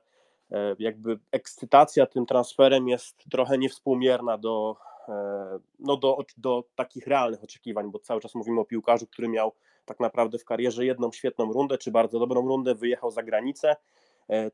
[0.79, 4.75] jakby ekscytacja tym transferem jest trochę niewspółmierna do,
[5.07, 9.53] e, no do, do takich realnych oczekiwań, bo cały czas mówimy o piłkarzu, który miał
[9.85, 13.75] tak naprawdę w karierze jedną świetną rundę, czy bardzo dobrą rundę, wyjechał za granicę,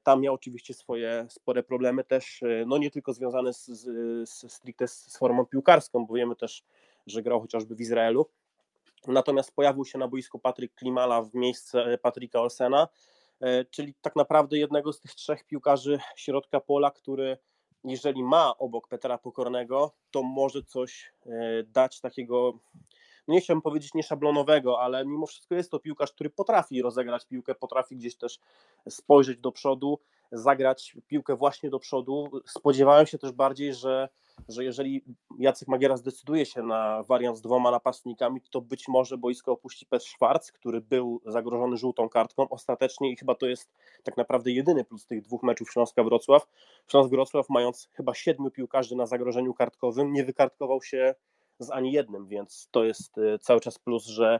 [0.03, 3.65] Tam miał oczywiście swoje spore problemy też, no nie tylko związane z,
[4.29, 6.63] z stricte z formą piłkarską, bo wiemy też,
[7.07, 8.29] że grał chociażby w Izraelu.
[9.07, 12.87] Natomiast pojawił się na boisku Patryk Klimala w miejsce Patryka Olsena,
[13.71, 17.37] czyli tak naprawdę jednego z tych trzech piłkarzy środka pola, który
[17.83, 21.11] jeżeli ma obok Petra Pokornego, to może coś
[21.65, 22.53] dać takiego
[23.27, 27.95] nie chciałbym powiedzieć nieszablonowego, ale mimo wszystko jest to piłkarz, który potrafi rozegrać piłkę, potrafi
[27.95, 28.39] gdzieś też
[28.89, 29.99] spojrzeć do przodu,
[30.31, 32.41] zagrać piłkę właśnie do przodu.
[32.45, 34.09] Spodziewałem się też bardziej, że,
[34.49, 35.03] że jeżeli
[35.39, 40.05] Jacek Magiera zdecyduje się na wariant z dwoma napastnikami, to być może boisko opuści Petr
[40.05, 45.05] Schwarz, który był zagrożony żółtą kartką ostatecznie i chyba to jest tak naprawdę jedyny plus
[45.05, 46.47] tych dwóch meczów Śląska-Wrocław.
[46.87, 51.15] Śląsk-Wrocław mając chyba siedmiu piłkarzy na zagrożeniu kartkowym nie wykartkował się
[51.59, 54.39] z ani jednym, więc to jest e, cały czas plus, że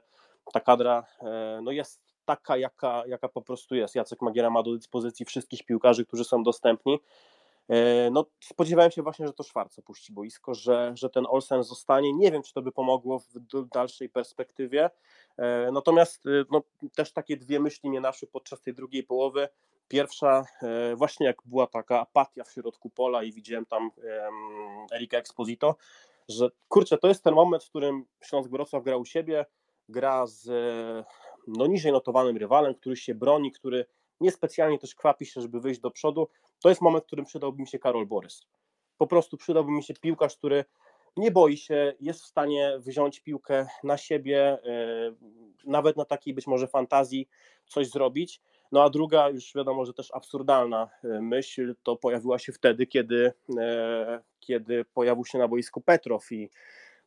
[0.54, 3.96] ta kadra e, no jest taka, jaka, jaka po prostu jest.
[3.96, 7.00] Jacek Magiera ma do dyspozycji wszystkich piłkarzy, którzy są dostępni.
[7.70, 12.14] E, no, spodziewałem się właśnie, że to Szwarc opuści boisko, że, że ten Olsen zostanie.
[12.14, 14.90] Nie wiem, czy to by pomogło w dalszej perspektywie.
[15.72, 16.64] Natomiast no,
[16.96, 19.50] też takie dwie myśli mnie naszły podczas tej drugiej połowy.
[19.88, 20.46] Pierwsza,
[20.96, 23.92] właśnie jak była taka apatia w środku pola i widziałem tam
[24.92, 25.76] Erika Exposito,
[26.30, 29.46] że kurczę, to jest ten moment, w którym Śląsk Wrocław gra u siebie,
[29.90, 30.48] gra z
[31.48, 33.86] no, niżej notowanym rywalem, który się broni, który
[34.22, 36.28] niespecjalnie też kwapi się, żeby wyjść do przodu.
[36.62, 38.42] To jest moment, w którym przydałby mi się Karol Borys.
[38.98, 40.66] Po prostu przydałby mi się piłkarz, który
[41.18, 45.16] nie boi się, jest w stanie wziąć piłkę na siebie, e,
[45.66, 47.30] nawet na takiej być może fantazji
[47.66, 48.42] coś zrobić.
[48.72, 53.34] No a druga, już wiadomo, że też absurdalna e, myśl, to pojawiła się wtedy, kiedy,
[53.60, 56.50] e, kiedy pojawił się na boisku Petrow i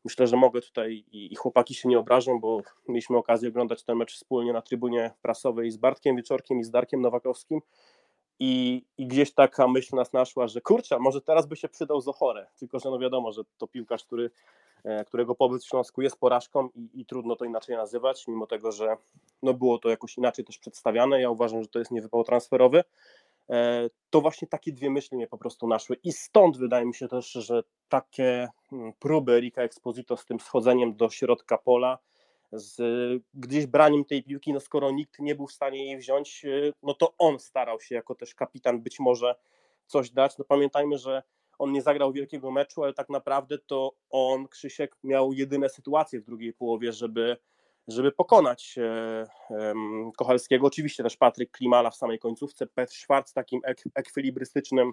[0.05, 4.15] myślę, że mogę tutaj i, chłopaki się nie obrażą, bo mieliśmy okazję oglądać ten mecz
[4.15, 7.61] wspólnie na trybunie prasowej z Bartkiem Wieczorkiem i z Darkiem Nowakowskim
[8.39, 12.47] i, i gdzieś taka myśl nas naszła, że kurczę, może teraz by się przydał Zochore,
[12.59, 14.31] tylko że no wiadomo, że to piłkarz, który
[14.85, 18.73] E, którego pobyt w Śląsku jest porażką i, i, trudno to inaczej nazywać, mimo tego,
[18.73, 18.97] że
[19.43, 21.21] no było to jakoś inaczej też przedstawiane.
[21.21, 22.85] Ja uważam, że to jest niewypał transferowy.
[23.51, 27.09] E, to właśnie takie dwie myśli mnie po prostu naszły i stąd wydaje mi się
[27.09, 31.99] też, że takie mm, próby Erika Exposito z tym schodzeniem do środka pola,
[32.53, 32.83] z
[33.35, 36.95] gdzieś braniem tej piłki, no skoro nikt nie był w stanie jej wziąć, e, no
[36.95, 39.35] to on starał się jako też kapitan być może
[39.87, 40.39] coś dać.
[40.39, 41.23] No pamiętajmy, że
[41.59, 46.25] on nie zagrał wielkiego meczu, ale tak naprawdę to on, Krzysiek, miał jedyne sytuacje w
[46.25, 47.37] drugiej połowie, żeby,
[47.88, 50.66] żeby pokonać e, Kochalskiego.
[50.66, 54.92] Oczywiście też Patryk Klimala w samej końcówce, Petr Schwarz takim ek, ekwilibrystycznym,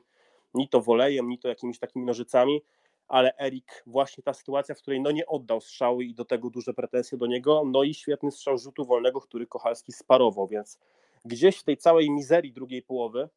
[0.54, 2.62] ni to wolejem, ni to jakimiś takimi nożycami,
[3.08, 6.74] ale Erik, właśnie ta sytuacja, w której no nie oddał strzały i do tego duże
[6.74, 10.80] pretensje do niego, no i świetny strzał rzutu wolnego, który Kochalski sparował, więc
[11.26, 13.30] gdzieś w tej całej mizerii drugiej połowy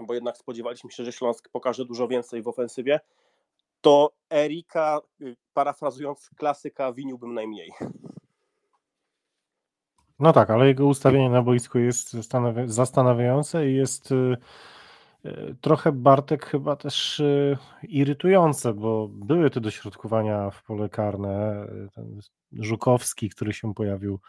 [0.00, 3.00] bo jednak spodziewaliśmy się, że Śląsk pokaże dużo więcej w ofensywie,
[3.80, 7.72] to Erika, y, parafrazując klasyka, winiłbym najmniej.
[10.18, 12.12] No tak, ale jego ustawienie na boisku jest
[12.66, 14.36] zastanawiające i jest y,
[15.26, 17.22] y, trochę Bartek chyba też
[17.82, 21.66] irytujące, bo były te dośrodkowania w pole karne.
[21.94, 22.20] Ten
[22.52, 24.20] Żukowski, który się pojawił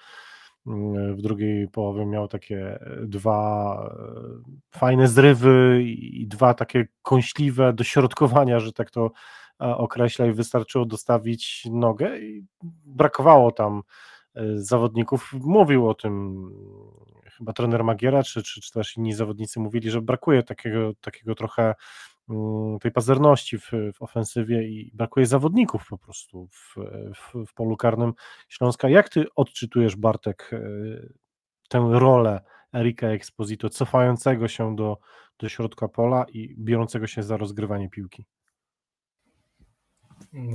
[1.16, 3.90] w drugiej połowie miał takie dwa
[4.72, 9.12] fajne zrywy i dwa takie kąśliwe dośrodkowania, że tak to
[9.60, 12.46] określa i wystarczyło dostawić nogę i
[12.86, 13.82] brakowało tam
[14.56, 15.34] zawodników.
[15.34, 16.46] Mówił o tym
[17.38, 21.76] chyba trener Magiera, czy, czy, czy też inni zawodnicy mówili, że brakuje takiego, takiego trochę
[22.30, 26.76] Mm, tej pazerności w, w ofensywie i brakuje zawodników po prostu w,
[27.16, 28.14] w, w polu karnym
[28.50, 28.90] Śląska.
[28.90, 30.60] Jak ty odczytujesz, Bartek, e,
[31.70, 32.42] tę rolę
[32.74, 34.98] Erika Exposito, cofającego się do,
[35.40, 38.26] do środka pola i biorącego się za rozgrywanie piłki?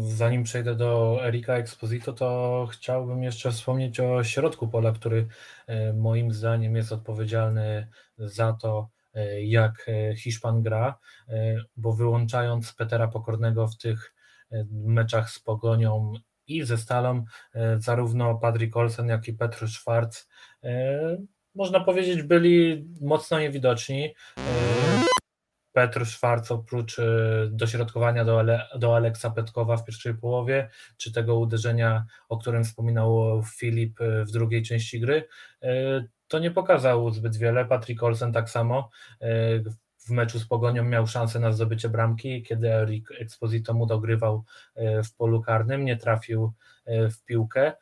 [0.02, 5.26] Zanim przejdę do Erika Exposito, to chciałbym jeszcze wspomnieć o środku pola, który
[5.66, 7.88] e, moim zdaniem jest odpowiedzialny
[8.18, 10.98] za to, E, jak e, Hiszpan gra,
[11.76, 14.14] bo wyłączając Petera Pokornego w tych
[14.70, 16.12] meczach z Pogonią
[16.46, 17.24] i ze Stalą,
[17.78, 20.26] zarówno Patrick Olsen, jak i Petr Schwarz
[21.54, 24.14] można powiedzieć byli mocno niewidoczni.
[25.80, 26.96] Petr Schwarz oprócz
[27.50, 33.42] dośrodkowania do, Ale, do Aleksa Petkowa w pierwszej połowie, czy tego uderzenia, o którym wspominał
[33.58, 35.28] Filip w drugiej części gry,
[36.28, 37.64] to nie pokazał zbyt wiele.
[37.64, 38.90] Patrick Olsen tak samo
[39.20, 39.26] e,
[39.98, 45.02] w meczu z Pogonią miał szansę na zdobycie bramki, kiedy Eric Exposito mu dogrywał e,
[45.02, 46.52] w polu karnym, nie trafił
[46.86, 47.72] e, w piłkę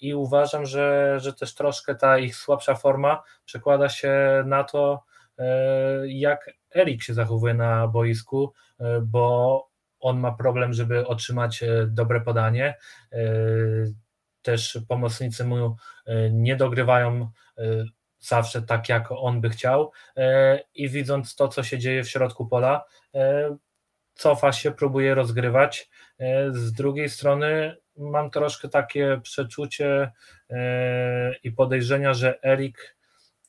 [0.00, 5.04] i uważam, że, że też troszkę ta ich słabsza forma przekłada się na to,
[6.06, 8.52] jak Erik się zachowuje na boisku,
[9.02, 9.68] bo
[10.00, 12.74] on ma problem, żeby otrzymać dobre podanie.
[14.42, 15.76] Też pomocnicy mu
[16.30, 17.30] nie dogrywają
[18.18, 19.92] zawsze tak, jak on by chciał.
[20.74, 22.84] I widząc to, co się dzieje w środku pola,
[24.14, 25.90] cofa się, próbuje rozgrywać.
[26.50, 30.12] Z drugiej strony mam troszkę takie przeczucie
[30.50, 32.96] e, i podejrzenia, że Erik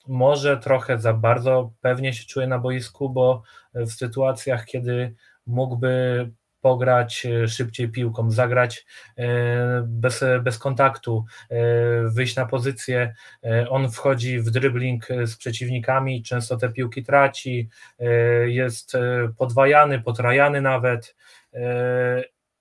[0.08, 6.30] może trochę za bardzo pewnie się czuje na boisku, bo w sytuacjach, kiedy mógłby
[6.62, 8.86] pograć e, szybciej piłką, zagrać
[9.18, 9.26] e,
[9.88, 11.26] bez, bez kontaktu,
[12.04, 13.16] wyjść na pozycję.
[13.70, 17.70] On wchodzi w dribbling z przeciwnikami, często te piłki traci,
[18.46, 18.94] jest
[19.38, 21.16] podwajany, potrajany nawet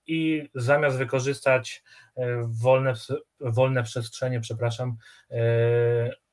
[0.07, 1.83] i zamiast wykorzystać
[2.15, 2.93] e, wolne,
[3.39, 4.97] wolne przestrzenie, przepraszam,
[5.31, 5.35] e,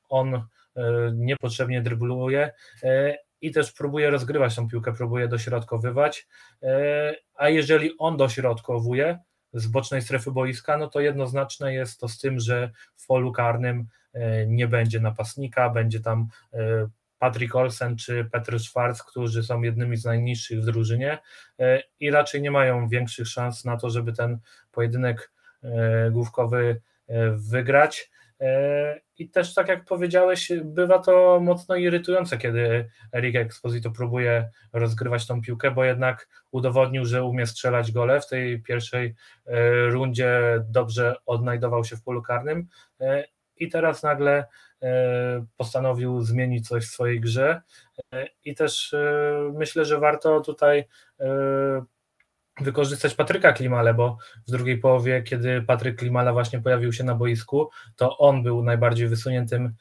[0.09, 0.41] on e,
[1.13, 2.51] niepotrzebnie drybluje
[3.41, 6.27] i też próbuje rozgrywać tą piłkę, próbuje dośrodkowywać,
[7.35, 9.19] a jeżeli on dośrodkowuje
[9.53, 13.87] z bocznej strefy boiska, no to jednoznaczne jest to z tym, że w polu karnym
[14.47, 16.27] nie będzie napastnika, będzie tam
[17.21, 21.17] Patrick Olsen czy Petr Schwarz, którzy są jednymi z najniższych w drużynie
[21.59, 24.39] e, i raczej nie mają większych szans na to, żeby ten
[24.71, 25.31] pojedynek
[25.63, 28.11] e, główkowy e, wygrać.
[29.17, 35.41] I też tak jak powiedziałeś, bywa to mocno irytujące, kiedy Eric Exposito próbuje rozgrywać tą
[35.41, 38.21] piłkę, bo jednak udowodnił, że umie strzelać gole.
[38.21, 39.15] W tej pierwszej
[39.89, 42.67] rundzie dobrze odnajdował się w polu karnym
[43.57, 44.45] i teraz nagle
[44.83, 47.61] E, postanowił zmienić coś w swojej grze
[48.13, 50.87] e, i też e, myślę, że warto tutaj
[52.59, 57.69] wykorzystać Patryka Klimale, bo w drugiej połowie, kiedy Patryk Klimala właśnie pojawił się na boisku,
[57.95, 59.73] to on był najbardziej wysuniętym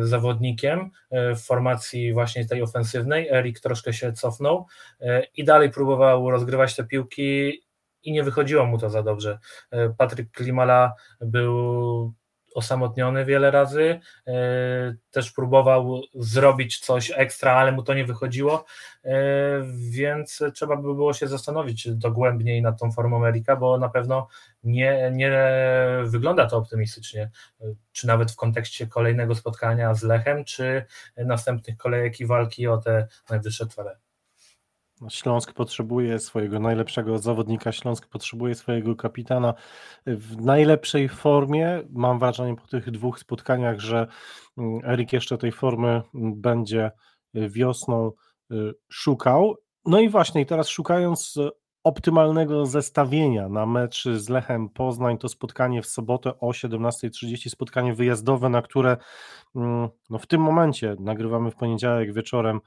[0.00, 3.28] zawodnikiem w formacji właśnie tej ofensywnej.
[3.28, 4.66] Erik troszkę się cofnął
[5.36, 7.62] i dalej próbował rozgrywać te piłki
[8.02, 9.38] i nie wychodziło mu to za dobrze.
[9.98, 12.14] Patryk Klimala był
[12.54, 14.32] osamotniony wiele razy, e,
[15.10, 18.64] też próbował zrobić coś ekstra, ale mu to nie wychodziło,
[19.04, 19.10] e,
[19.90, 24.28] więc trzeba by było się zastanowić dogłębniej nad tą formą Erika, bo na pewno
[24.64, 25.32] nie, nie
[26.04, 27.30] wygląda to optymistycznie,
[27.92, 30.84] czy nawet w kontekście kolejnego spotkania z Lechem, czy
[31.16, 34.09] następnych kolejek i walki o te najwyższe cele.
[35.08, 39.54] Śląsk potrzebuje swojego najlepszego zawodnika, Śląsk potrzebuje swojego kapitana
[40.06, 41.82] w najlepszej formie.
[41.90, 44.06] Mam wrażenie po tych dwóch spotkaniach, że
[44.58, 46.90] mm, Erik jeszcze tej formy mm, będzie
[47.36, 48.12] y, wiosną
[48.50, 49.56] y, szukał.
[49.84, 51.38] No i właśnie, teraz szukając
[51.84, 58.48] optymalnego zestawienia na mecz z Lechem Poznań, to spotkanie w sobotę o 17.30, spotkanie wyjazdowe,
[58.48, 58.96] na które
[59.56, 62.60] mm, no w tym momencie nagrywamy w poniedziałek wieczorem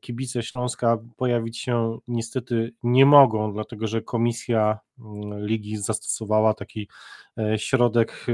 [0.00, 6.88] kibice Śląska pojawić się niestety nie mogą, dlatego że komisja mm, ligi zastosowała taki
[7.38, 8.32] e, środek e,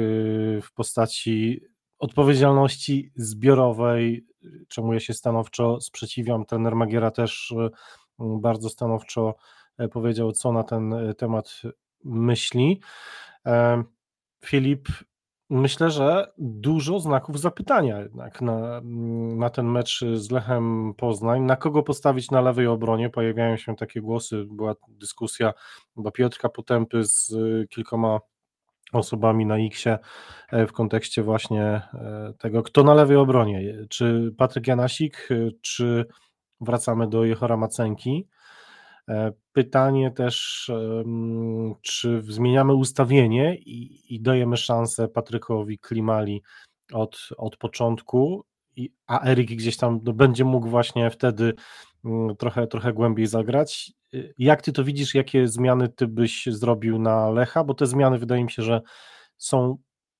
[0.60, 1.60] w postaci
[1.98, 4.26] odpowiedzialności zbiorowej,
[4.68, 6.44] czemu ja się stanowczo sprzeciwiam.
[6.44, 7.54] Trener Magiera też
[8.18, 9.34] bardzo stanowczo
[9.92, 11.62] powiedział, co na ten temat
[12.04, 12.80] myśli.
[14.44, 14.88] Filip
[15.54, 18.80] Myślę, że dużo znaków zapytania jednak na,
[19.36, 21.42] na ten mecz z Lechem Poznań.
[21.42, 23.10] Na kogo postawić na lewej obronie?
[23.10, 25.52] Pojawiają się takie głosy, była dyskusja
[25.94, 27.34] chyba Piotrka Potępy z
[27.70, 28.20] kilkoma
[28.92, 29.98] osobami na X-ie
[30.50, 33.86] e, w kontekście właśnie e, tego, kto na lewej obronie.
[33.88, 36.06] Czy Patryk Janasik, y, czy
[36.60, 38.28] wracamy do Jehora Macenki?
[39.08, 40.70] E, pytanie też,
[41.82, 46.42] czy zmieniamy ustawienie i, i dajemy szansę Patrykowi Klimali
[46.92, 48.44] od, od początku,
[49.06, 51.54] a Erik gdzieś tam no, będzie mógł właśnie wtedy
[52.04, 53.92] mm, trochę, trochę głębiej zagrać.
[54.14, 57.64] Y, jak ty to widzisz, jakie zmiany ty byś zrobił na Lecha?
[57.64, 58.80] Bo te zmiany wydaje mi się, że
[59.36, 59.78] są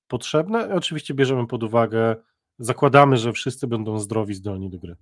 [0.08, 0.74] potrzebne.
[0.74, 2.16] Oczywiście bierzemy pod uwagę,
[2.58, 4.96] zakładamy, że wszyscy będą zdrowi, zdolni do gry.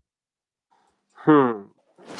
[1.12, 1.69] Hmm.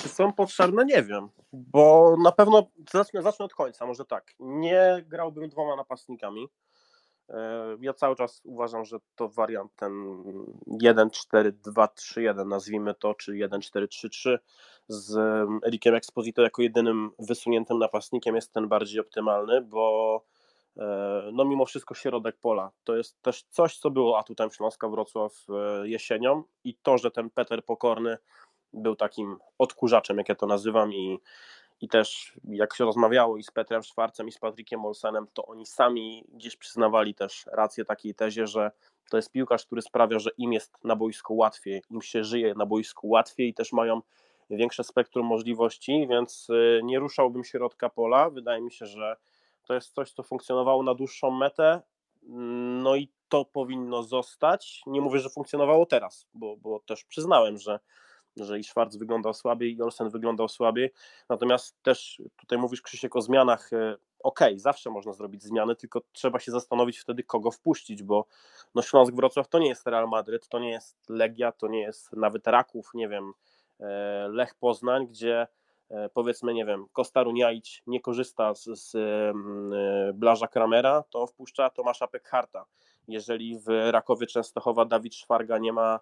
[0.03, 0.85] Czy są potrzebne?
[0.85, 4.35] Nie wiem, bo na pewno zacznę, zacznę od końca, może tak.
[4.39, 6.49] Nie grałbym dwoma napastnikami.
[7.29, 10.23] E, ja cały czas uważam, że to wariant ten
[10.67, 14.39] 1-4-2-3-1, nazwijmy to, czy 1-4-3-3
[14.89, 15.19] z
[15.67, 20.25] Erikiem Exposito jako jedynym wysuniętym napastnikiem jest ten bardziej optymalny, bo
[20.77, 22.71] e, no mimo wszystko środek pola.
[22.85, 27.31] To jest też coś, co było atutem Śląska Wrocław e, jesienią i to, że ten
[27.31, 28.19] Peter Pokorny
[28.73, 31.19] był takim odkurzaczem, jak ja to nazywam i,
[31.81, 35.67] i też jak się rozmawiało i z Petrem Szwarcem i z Patrykiem Olsenem, to oni
[35.67, 38.71] sami gdzieś przyznawali też rację takiej tezie, że
[39.11, 42.67] To jest piłkarz, który sprawia, że im jest na boisku łatwiej, im się żyje na
[42.67, 44.01] boisku łatwiej i też mają
[44.51, 48.31] większe spektrum możliwości, więc y, nie ruszałbym środka pola.
[48.31, 49.17] Wydaje mi się, że
[49.67, 51.83] to jest coś, co funkcjonowało na dłuższą metę.
[52.83, 54.83] No i to powinno zostać.
[54.87, 57.81] Nie mówię, że funkcjonowało teraz, bo, bo też przyznałem, że,
[58.37, 60.93] że i Schwarz wyglądał słabiej, i Olsen wyglądał słabiej.
[61.29, 63.73] Natomiast też tutaj mówisz, Krzysiek, o zmianach.
[63.73, 68.27] Y, okej, okay, zawsze można zrobić zmiany, tylko trzeba się zastanowić wtedy, kogo wpuścić, bo
[68.75, 72.13] no Śląsk Wrocław to nie jest Real Madryt, to nie jest Legia, to nie jest
[72.13, 73.33] nawet Raków, nie wiem,
[73.81, 75.47] e, Lech Poznań, gdzie
[75.91, 79.33] e, powiedzmy, nie wiem, Kosta Runiaić nie korzysta z, z e,
[80.15, 82.65] Blaża Kramera, to wpuszcza Tomasza Pekharta.
[83.09, 86.01] Jeżeli w Rakowie Częstochowa Dawid Szwarga nie ma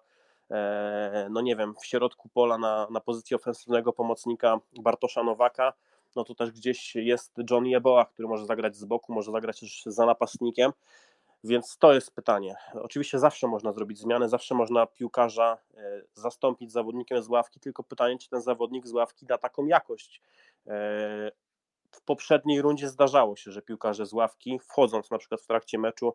[1.29, 5.73] no nie wiem, w środku pola na, na pozycji ofensywnego pomocnika Bartosza Nowaka,
[6.15, 9.83] no to też gdzieś jest John Jeboa, który może zagrać z boku, może zagrać też
[9.85, 10.71] za napastnikiem,
[11.43, 12.55] więc to jest pytanie.
[12.73, 18.17] Oczywiście zawsze można zrobić zmiany, zawsze można piłkarza e, zastąpić zawodnikiem z ławki, tylko pytanie,
[18.17, 20.21] czy ten zawodnik z ławki da taką jakość.
[20.67, 20.71] E,
[21.91, 26.07] w poprzedniej rundzie zdarzało się, że piłkarze z ławki, wchodząc na przykład w trakcie meczu,
[26.07, 26.13] e,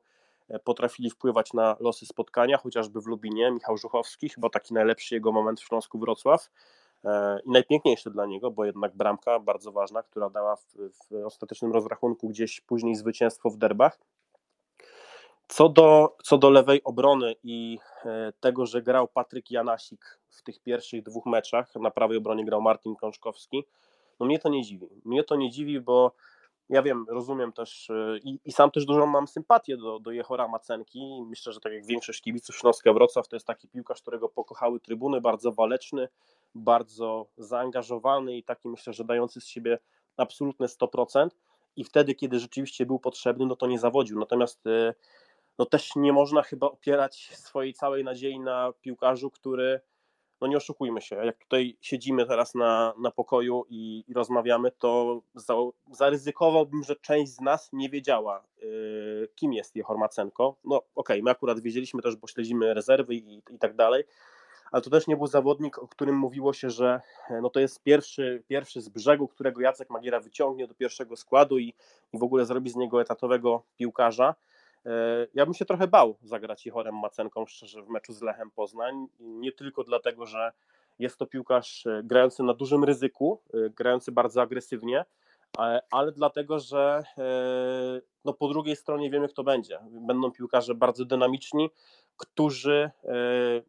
[0.64, 5.60] potrafili wpływać na losy spotkania, chociażby w Lubinie, Michał Żuchowski, chyba taki najlepszy jego moment
[5.60, 6.50] w Śląsku Wrocław.
[7.04, 11.72] E, i najpiękniejszy dla niego, bo jednak bramka bardzo ważna, która dała w, w ostatecznym
[11.72, 13.98] rozrachunku gdzieś później zwycięstwo w derbach.
[15.48, 20.60] Co do, co do lewej obrony i e, tego, że grał Patryk Janasik w tych
[20.60, 23.64] pierwszych dwóch meczach, na prawej obronie grał Martin Kączkowski,
[24.20, 24.88] no mnie to nie dziwi.
[25.04, 26.12] Mnie to nie dziwi, bo
[26.68, 30.48] ja wiem, rozumiem też y, i, i, sam też dużą mam sympatię do, do Jehora
[30.48, 31.22] Macenki.
[31.26, 35.20] Myślę, że tak jak większość kibiców Śląska Wrocław, to jest taki piłkarz, którego pokochały trybuny,
[35.20, 36.08] bardzo waleczny,
[36.54, 39.78] bardzo zaangażowany i taki myślę, że dający z siebie
[40.16, 41.28] absolutne 100%
[41.76, 44.18] i wtedy, kiedy rzeczywiście był potrzebny, no to nie zawodził.
[44.18, 44.94] Natomiast y,
[45.58, 49.80] no też nie można chyba opierać swojej całej nadziei na piłkarzu, który
[50.40, 55.20] no nie oszukujmy się, jak tutaj siedzimy teraz na, na pokoju i, i rozmawiamy, to
[55.34, 55.54] za,
[55.90, 60.56] zaryzykowałbym, że część z nas nie wiedziała, yy, kim jest Jehor Macenko.
[60.64, 64.04] No okej, okay, my akurat wiedzieliśmy też, bo śledzimy rezerwy i, i tak dalej,
[64.74, 67.00] ale to też nie był zawodnik, o którym mówiło się, że
[67.42, 71.74] no to jest pierwszy, pierwszy z brzegu, którego Jacek Magiera wyciągnie do pierwszego składu i,
[72.12, 74.34] i w ogóle zrobi z niego etatowego piłkarza.
[74.86, 79.06] E, ja bym się trochę bał zagrać Ichorem Macenką szczerze w meczu z Lechem Poznań,
[79.20, 80.52] nie tylko dlatego, że
[80.98, 85.04] jest to piłkarz e, grający na dużym ryzyku, e, grający bardzo agresywnie,
[85.90, 87.02] ale dlatego, że
[88.24, 89.78] no po drugiej stronie wiemy, kto będzie.
[89.90, 91.70] Będą piłkarze bardzo dynamiczni,
[92.16, 92.90] którzy,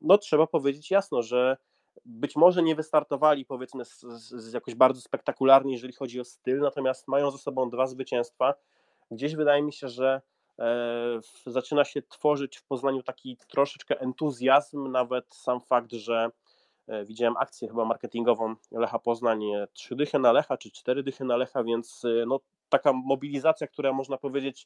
[0.01, 1.57] no trzeba powiedzieć jasno, że
[2.05, 7.07] być może nie wystartowali powiedzmy z, z jakoś bardzo spektakularnie, jeżeli chodzi o styl, natomiast
[7.07, 8.53] mają ze sobą dwa zwycięstwa.
[9.11, 10.21] Gdzieś wydaje mi się, że
[11.45, 16.29] zaczyna się tworzyć w Poznaniu taki troszeczkę entuzjazm, nawet sam fakt, że
[16.87, 19.43] e, widziałem akcję chyba marketingową Lecha Poznań,
[19.73, 22.39] trzy dychy na Lecha, czy cztery dychy na Lecha, więc e, no,
[22.69, 24.65] taka mobilizacja, która można powiedzieć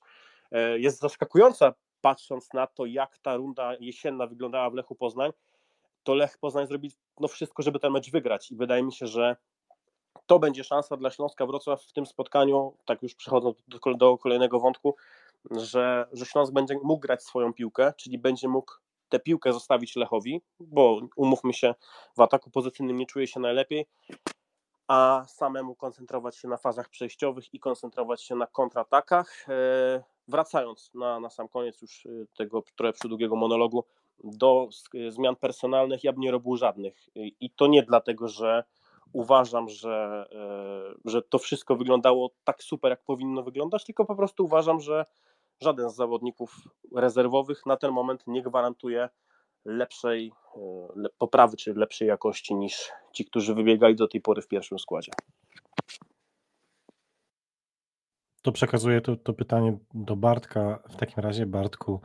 [0.76, 5.32] jest zaskakująca, patrząc na to, jak ta runda jesienna wyglądała w Lechu Poznań,
[6.04, 8.52] to Lech Poznań zrobi no, wszystko, żeby ten mecz wygrać.
[8.52, 9.36] I wydaje mi się, że
[10.26, 14.60] to będzie szansa dla Śląska Wrocław w tym spotkaniu, tak już przechodząc do, do kolejnego
[14.60, 14.96] wątku,
[15.52, 18.74] że, że Śląsk będzie mógł grać swoją piłkę, czyli będzie mógł
[19.10, 21.76] tę piłkę zostawić Lechowi, bo umówmy się,
[22.18, 23.86] w ataku pozycyjnym nie czuje się najlepiej,
[24.88, 29.46] a samemu koncentrować się na fazach przejściowych i koncentrować się na kontratakach.
[29.50, 33.86] E, wracając na, na sam koniec już e, tego trochę przydługiego monologu,
[34.24, 34.70] do
[35.10, 37.08] zmian personalnych ja bym nie robił żadnych.
[37.16, 38.64] I to nie dlatego, że
[39.14, 44.46] uważam, że, e, że to wszystko wyglądało tak super, jak powinno wyglądać, tylko po prostu
[44.46, 45.06] uważam, że
[45.62, 46.56] żaden z zawodników
[46.96, 49.10] rezerwowych na ten moment nie gwarantuje
[49.66, 54.80] lepszej e, poprawy czy lepszej jakości niż ci, którzy wybiegali do tej pory w pierwszym
[54.80, 55.12] składzie.
[58.42, 60.84] To przekazuję to, to pytanie do Bartka.
[60.90, 62.02] W takim razie, Bartku,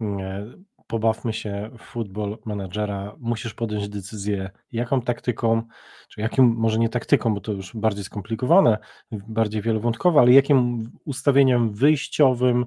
[0.00, 5.62] mm, pobawmy się w futbol menadżera, musisz podjąć decyzję, jaką taktyką,
[6.08, 8.78] czy jakim, może nie taktyką, bo to już bardziej skomplikowane,
[9.12, 12.66] bardziej wielowątkowe, ale jakim ustawieniem wyjściowym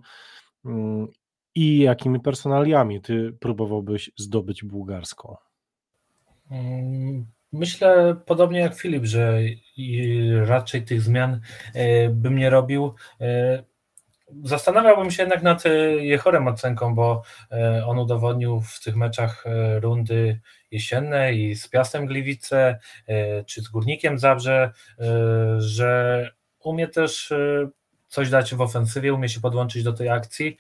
[0.65, 1.07] mm,
[1.55, 5.35] i jakimi personaliami ty próbowałbyś zdobyć bułgarską?
[6.51, 9.39] Mm, myślę podobnie jak Filip, że
[10.45, 11.41] raczej tych zmian
[11.73, 12.93] e, bym nie robił.
[14.43, 15.69] Zastanawiałbym się jednak nad e,
[16.05, 17.21] Jechorem Ocenką, bo
[17.51, 20.39] e, on udowodnił w tych meczach e, rundy
[20.71, 22.79] jesiennej i z Piastem Gliwice,
[23.45, 24.71] czy z Górnikiem Zabrze,
[25.57, 27.33] że umie też
[28.07, 30.57] coś dać w ofensywie, umie się podłączyć do tej akcji,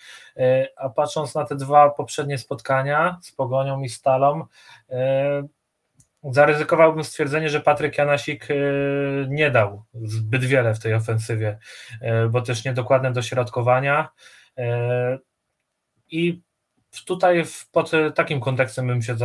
[0.77, 4.45] a patrząc na te dwa poprzednie spotkania z Pogonią i Stalą,
[6.31, 8.47] zaryzykowałbym stwierdzenie, że Patryk Janasik
[9.27, 11.57] nie dał zbyt wiele w tej ofensywie,
[12.29, 14.09] bo też niedokładne dośrodkowania
[16.11, 16.41] i
[17.05, 19.15] tutaj pod takim kontekstem bym się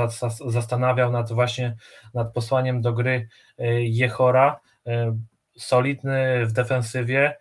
[0.46, 1.76] zastanawiał nad właśnie
[2.14, 3.28] nad posłaniem do gry
[3.80, 4.60] Jechora,
[5.58, 7.36] solidny w defensywie,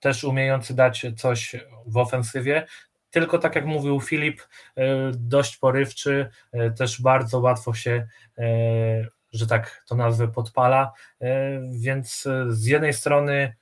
[0.00, 2.66] też umiejący dać coś w ofensywie,
[3.10, 4.40] tylko tak jak mówił Filip,
[5.12, 6.30] dość porywczy,
[6.76, 8.06] też bardzo łatwo się,
[9.32, 10.92] że tak to nazwę, podpala,
[11.70, 13.54] więc z jednej strony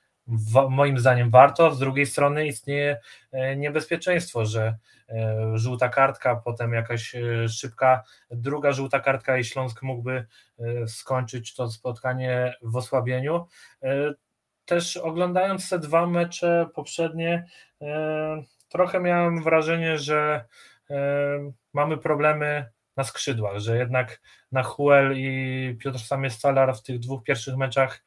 [0.69, 2.97] moim zdaniem warto, z drugiej strony istnieje
[3.55, 4.77] niebezpieczeństwo, że
[5.09, 10.25] E, żółta kartka, potem jakaś e, szybka druga żółta kartka i Śląsk mógłby
[10.59, 13.47] e, skończyć to spotkanie w osłabieniu.
[14.65, 17.45] Też oglądając te dwa mecze poprzednie,
[18.69, 20.45] trochę miałem wrażenie, że
[21.73, 27.57] mamy problemy na skrzydłach, że jednak na Huel i Piotr Samie-Stalar w tych dwóch pierwszych
[27.57, 28.03] meczach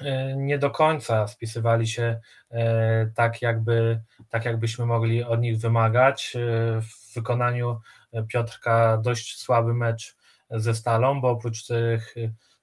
[0.00, 2.20] E, nie do końca spisywali się
[2.50, 6.36] e, tak, jakby, tak jakbyśmy mogli od nich wymagać.
[6.36, 6.38] E,
[6.80, 7.80] w wykonaniu
[8.28, 10.16] Piotrka dość słaby mecz
[10.50, 12.14] ze Stalą, bo oprócz tych,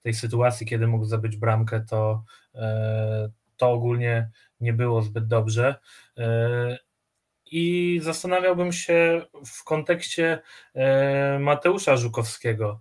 [0.02, 2.24] tej sytuacji, kiedy mógł zabyć bramkę, to,
[3.58, 4.30] to ogólnie
[4.60, 5.76] nie było zbyt dobrze.
[7.46, 10.42] I zastanawiałbym się w kontekście
[11.40, 12.80] Mateusza Żukowskiego,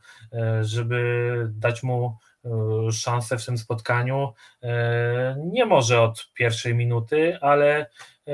[0.62, 4.32] żeby dać mu E, szansę w tym spotkaniu.
[4.62, 7.90] E, nie może od pierwszej minuty, ale
[8.28, 8.32] e,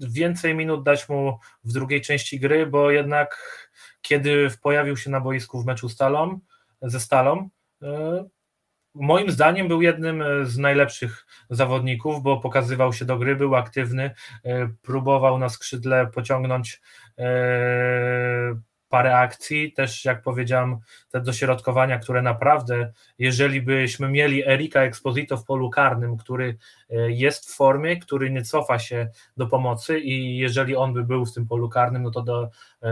[0.00, 3.38] więcej minut dać mu w drugiej części gry, bo jednak
[4.02, 6.40] kiedy pojawił się na boisku w meczu Stalą,
[6.82, 7.48] ze Stalą,
[8.94, 14.10] moim zdaniem był jednym z najlepszych zawodników, bo pokazywał się do gry, był aktywny,
[14.82, 16.80] próbował na skrzydle pociągnąć
[18.90, 20.78] parę akcji, też jak powiedziałem,
[21.10, 26.58] te dośrodkowania, które naprawdę, jeżeli byśmy mieli Erika Exposito w polu karnym, który
[26.90, 31.26] e, jest w formie, który nie cofa się do pomocy i jeżeli on by był
[31.26, 32.50] w tym polu karnym, no to do,
[32.82, 32.90] e,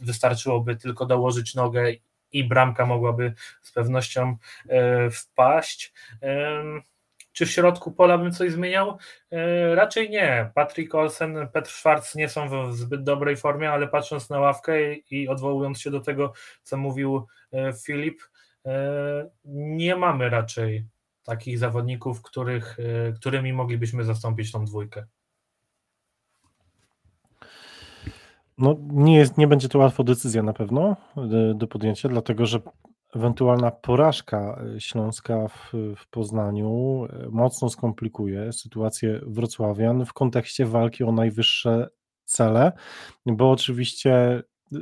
[0.00, 1.92] wystarczyłoby tylko dołożyć nogę
[2.32, 4.36] i bramka mogłaby z pewnością
[4.68, 5.92] e, wpaść.
[7.38, 8.98] Czy w środku pola bym coś zmieniał?
[9.30, 10.50] E, raczej nie.
[10.54, 15.28] Patrick Olsen, Petr Schwarz nie są w zbyt dobrej formie, ale patrząc na ławkę i
[15.28, 18.22] odwołując się do tego, co mówił e, Filip,
[18.66, 20.84] e, nie mamy raczej
[21.22, 22.76] takich zawodników, których,
[23.16, 25.06] którymi moglibyśmy zastąpić tą dwójkę.
[28.58, 30.96] No, nie, jest, nie będzie to łatwa decyzja na pewno
[31.54, 32.60] do podjęcia, dlatego że
[33.14, 41.04] ewentualna porażka e, Śląska w, w Poznaniu e, mocno skomplikuje sytuację wrocławian w kontekście walki
[41.04, 41.88] o najwyższe
[42.24, 42.72] cele,
[43.26, 44.78] bo oczywiście e,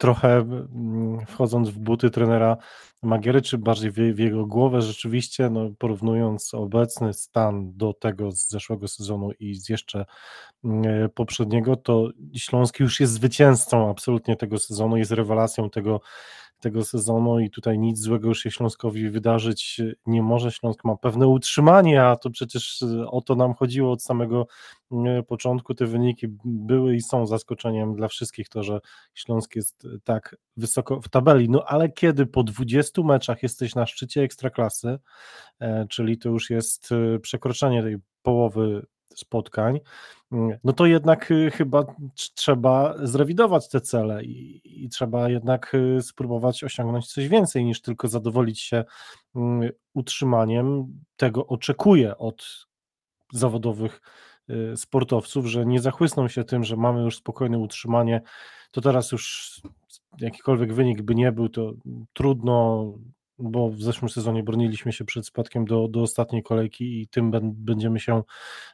[0.00, 0.44] trochę
[1.26, 2.56] wchodząc w buty trenera
[3.02, 8.88] Magiery, czy bardziej w, jego głowę, rzeczywiście no, porównując obecny stan do tego z zeszłego
[8.88, 10.06] sezonu i z jeszcze
[11.14, 16.00] poprzedniego, to Śląski już jest zwycięzcą absolutnie tego sezonu, jest rewelacją tego
[16.60, 20.52] tego sezonu i tutaj nic złego już się Śląskowi wydarzyć nie może.
[20.52, 24.46] Śląsk ma pewne utrzymanie, a to przecież o to nam chodziło od samego
[24.92, 25.74] mm, początku.
[25.74, 28.80] Te wyniki były i są zaskoczeniem dla wszystkich, to, że
[29.14, 31.48] Śląsk jest tak wysoko w tabeli.
[31.48, 34.98] No ale kiedy po 20 meczach jesteś na szczycie ekstraklasy,
[35.60, 39.80] e, czyli to już jest e, przekroczenie tej połowy spotkań,
[40.32, 41.84] mm, no to jednak y, chyba
[42.34, 48.08] trzeba zrewidować te cele i, i, trzeba jednak y, spróbować osiągnąć coś więcej niż tylko
[48.08, 48.84] zadowolić się
[49.36, 50.86] mm, utrzymaniem.
[51.16, 52.66] Tego oczekuję od
[53.32, 54.00] zawodowych
[54.50, 58.22] y, sportowców, że nie zachłysną się tym, że mamy już spokojne utrzymanie,
[58.70, 59.54] to teraz już
[60.20, 61.72] jakikolwiek wynik by nie był, to
[62.12, 62.84] trudno
[63.42, 68.00] bo w zeszłym sezonie broniliśmy się przed spadkiem do, do ostatniej kolejki i tym będziemy
[68.00, 68.22] się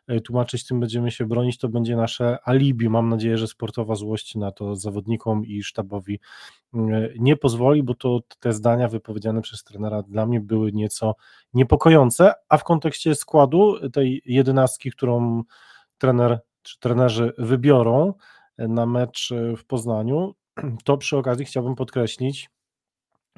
[0.07, 2.89] e, tłumaczyć, tym będziemy się bronić, to będzie nasze alibi.
[2.89, 6.21] Mam nadzieję, że sportowa złość na to zawodnikom i sztabowi
[6.75, 11.15] mm, nie pozwoli, bo to te zdania wypowiedziane przez trenera dla mnie były nieco
[11.55, 15.43] niepokojące, a w kontekście składu tej jedenastki, którą
[15.99, 18.15] trener czy trenerzy wybiorą
[18.59, 20.35] na mecz w Poznaniu,
[20.85, 22.51] to przy okazji chciałbym podkreślić,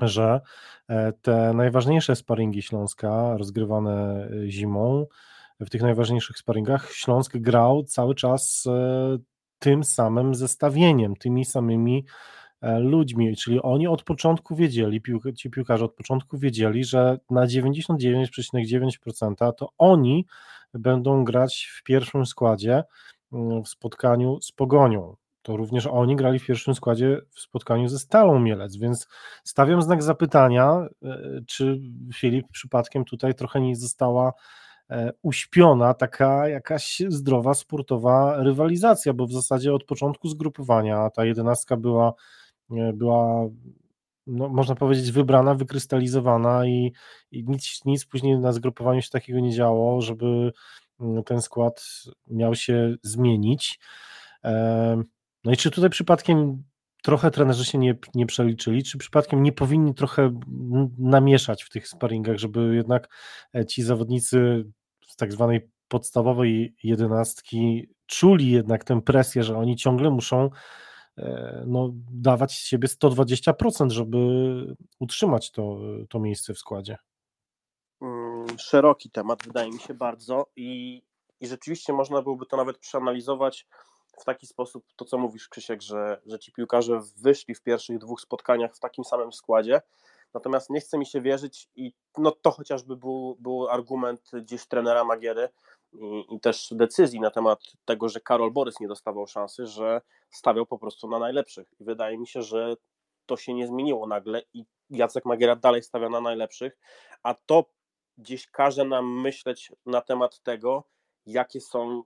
[0.01, 0.41] że
[0.89, 5.07] e, te najważniejsze sparingi Śląska rozgrywane e, zimą,
[5.61, 9.19] w tych najważniejszych sparingach Śląsk grał cały czas e,
[9.59, 12.05] tym samym zestawieniem, tymi samymi
[12.81, 15.03] ludźmi, czyli oni od początku wiedzieli,
[15.37, 20.27] ci piłkarze od początku wiedzieli, że na 99,9% to oni
[20.75, 22.85] będą grać w pierwszym składzie
[23.33, 25.17] mm, w spotkaniu z Pogonią.
[25.49, 29.09] To również oni grali w pierwszym składzie w spotkaniu ze Stalą Mielec, więc
[29.45, 31.81] stawiam znak zapytania, e, czy
[32.15, 34.33] Filip przypadkiem tutaj trochę nie została
[34.91, 41.77] E, uśpiona taka jakaś zdrowa sportowa rywalizacja, bo w zasadzie od początku zgrupowania ta jedenastka
[41.77, 42.13] była,
[42.71, 43.49] e, była
[44.27, 46.93] no, można powiedzieć, wybrana, wykrystalizowana i,
[47.31, 50.53] i nic, nic później na zgrupowaniu się takiego nie działo, żeby
[51.01, 51.85] mm, ten skład
[52.27, 53.81] miał się zmienić.
[55.45, 56.63] No i czy tutaj przypadkiem
[57.03, 60.41] trochę trenerzy się nie, nie przeliczyli, czy przypadkiem nie powinni trochę
[60.99, 63.09] namieszać w tych sparingach, żeby jednak
[63.69, 64.65] ci zawodnicy
[65.07, 70.51] z tak zwanej podstawowej jedenastki czuli jednak tę presję, że oni ciągle muszą
[71.19, 74.19] e, no, dawać z siebie 120%, żeby
[74.99, 75.79] utrzymać to,
[76.09, 76.97] to miejsce w składzie.
[78.01, 81.03] Mm, szeroki temat, wydaje mi się bardzo, i,
[81.41, 83.67] i rzeczywiście można byłoby to nawet przeanalizować
[84.21, 88.21] w taki sposób, to co mówisz, Krzysiek, że, że ci piłkarze wyszli w pierwszych dwóch
[88.21, 89.81] spotkaniach w takim samym składzie,
[90.35, 95.05] Natomiast nie chce mi się wierzyć i no to chociażby był, był argument gdzieś trenera
[95.05, 95.49] Magiery
[95.93, 100.01] i, i też decyzji na temat tego, że Karol Borys nie dostawał szansy, że
[100.31, 101.69] stawiał po prostu na najlepszych.
[101.81, 102.75] I wydaje mi się, że
[103.27, 106.79] to się nie zmieniło nagle i Jacek Magiera dalej stawia na najlepszych,
[107.23, 107.65] a to
[108.19, 110.85] gdzieś każe nam myśleć na temat tego,
[111.27, 112.03] jakie są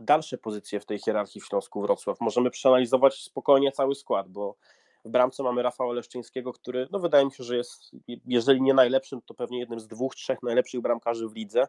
[0.00, 2.20] dalsze pozycje w tej hierarchii w Śląsku Wrocław.
[2.20, 4.56] Możemy przeanalizować spokojnie cały skład, bo
[5.04, 7.90] w bramce mamy Rafała Leszczyńskiego, który no wydaje mi się, że jest,
[8.26, 11.66] jeżeli nie najlepszym, to pewnie jednym z dwóch, trzech najlepszych bramkarzy w lidze.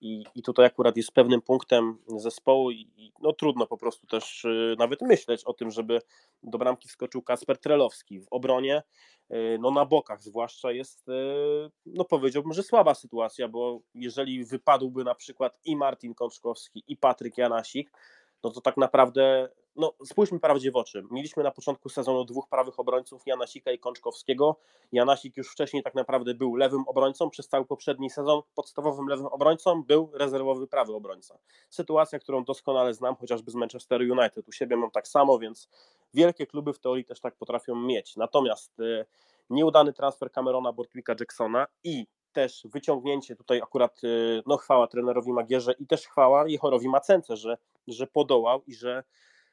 [0.00, 4.44] I, i tutaj akurat jest pewnym punktem zespołu i, i no trudno po prostu też
[4.44, 6.00] y, nawet myśleć o tym, żeby
[6.42, 8.20] do bramki wskoczył Kasper Trelowski.
[8.20, 8.82] W obronie,
[9.30, 11.12] y, no na bokach zwłaszcza jest, y,
[11.86, 17.38] no powiedziałbym, że słaba sytuacja, bo jeżeli wypadłby na przykład i Martin Kączkowski i Patryk
[17.38, 17.90] Janasik,
[18.46, 21.04] no to tak naprawdę no, spójrzmy prawdzie w oczy.
[21.10, 24.56] Mieliśmy na początku sezonu dwóch prawych obrońców, Janasika i Kączkowskiego.
[24.92, 29.82] Janasik już wcześniej tak naprawdę był lewym obrońcą, przez cały poprzedni sezon podstawowym lewym obrońcą
[29.82, 31.38] był rezerwowy prawy obrońca.
[31.70, 34.48] Sytuacja, którą doskonale znam, chociażby z Manchester United.
[34.48, 35.68] U siebie mam tak samo, więc
[36.14, 38.16] wielkie kluby w teorii też tak potrafią mieć.
[38.16, 39.06] Natomiast y,
[39.50, 42.06] nieudany transfer Camerona Bortwicka Jacksona i
[42.36, 47.58] też wyciągnięcie tutaj akurat, y, no chwała trenerowi Magierze i też chwała Jehorowi Macence, że,
[47.88, 49.04] że podołał i że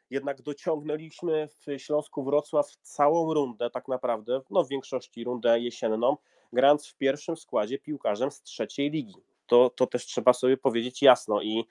[0.09, 6.17] jednak dociągnęliśmy w Śląsku Wrocław całą rundę tak naprawdę, no w większości rundę jesienną,
[6.53, 9.15] grając w pierwszym składzie piłkarzem z trzeciej ligi.
[9.47, 11.65] To, to też trzeba sobie powiedzieć jasno i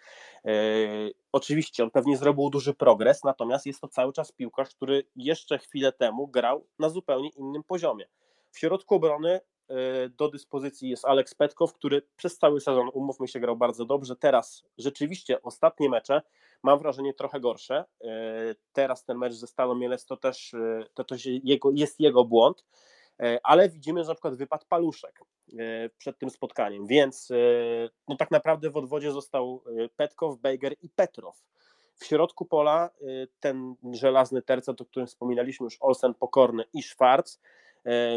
[0.44, 0.52] e,
[1.32, 5.92] oczywiście on pewnie zrobił duży progres, natomiast jest to cały czas piłkarz, który jeszcze chwilę
[5.92, 8.06] temu grał na zupełnie innym poziomie.
[8.50, 9.40] W środku obrony
[10.16, 14.16] do dyspozycji jest Aleks Petkow, który przez cały sezon, umówmy się, grał bardzo dobrze.
[14.16, 16.22] Teraz rzeczywiście ostatnie mecze
[16.62, 17.84] mam wrażenie trochę gorsze.
[18.04, 22.24] E, teraz ten mecz ze Stalą Mielec to też, e, to też jego, jest jego
[22.24, 22.64] błąd,
[23.42, 25.20] ale widzimy, że na przykład wypadł paluszek
[25.98, 27.32] przed tym spotkaniem, więc
[28.08, 29.64] no tak naprawdę w odwodzie został
[29.96, 31.42] Petkow, Bejger i Petrow.
[31.94, 32.90] W środku pola
[33.40, 37.38] ten żelazny tercet, o którym wspominaliśmy już, Olsen Pokorny i Schwarz,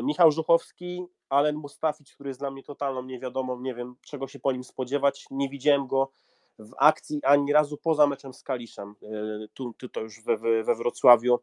[0.03, 4.51] Michał Żuchowski, Alen Mustafic, który jest dla mnie totalną niewiadomą, nie wiem czego się po
[4.51, 6.11] nim spodziewać, nie widziałem go
[6.59, 10.75] w akcji ani razu poza meczem z Kaliszem, e, tu, tu to już we, we
[10.75, 11.39] Wrocławiu,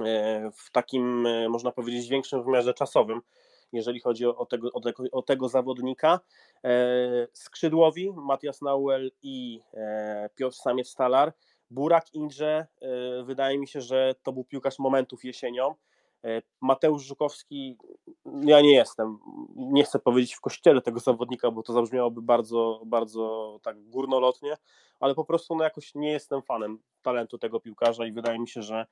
[0.00, 3.20] e, w takim e, można powiedzieć większym wymiarze czasowym,
[3.72, 6.20] jeżeli chodzi o tego, o tego, o tego zawodnika.
[7.32, 9.60] Skrzydłowi Matias Nauel i
[10.34, 11.32] Piotr Samiec-Stalar,
[11.70, 12.66] Burak Indrze,
[13.24, 15.74] wydaje mi się, że to był piłkarz momentów jesienią, E,
[16.60, 17.76] Mateusz Żukowski,
[18.40, 19.18] ja nie jestem,
[19.56, 24.56] nie chcę powiedzieć w kościele tego zawodnika, bo to zabrzmiałoby bardzo, bardzo tak górnolotnie,
[25.00, 28.62] ale po prostu no jakoś nie jestem fanem talentu tego piłkarza i wydaje mi się,
[28.62, 28.86] że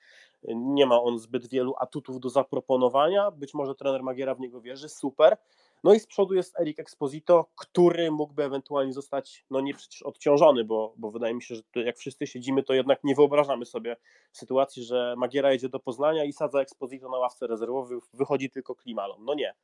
[0.55, 3.31] nie ma on zbyt wielu atutów do zaproponowania.
[3.31, 5.37] Być może trener Magiera w niego wierzy, super,
[5.85, 10.65] no i z przodu jest Eric Exposito, który mógłby ewentualnie zostać, no nie przecież odciążony,
[10.65, 13.97] bo, bo wydaje mi się, że jak wszyscy siedzimy, to jednak nie wyobrażamy sobie
[14.33, 19.25] sytuacji, że Magiera jedzie do Poznania i sadza Exposito na ławce rezerwowych, wychodzi tylko Klimalon.
[19.25, 19.55] No nie.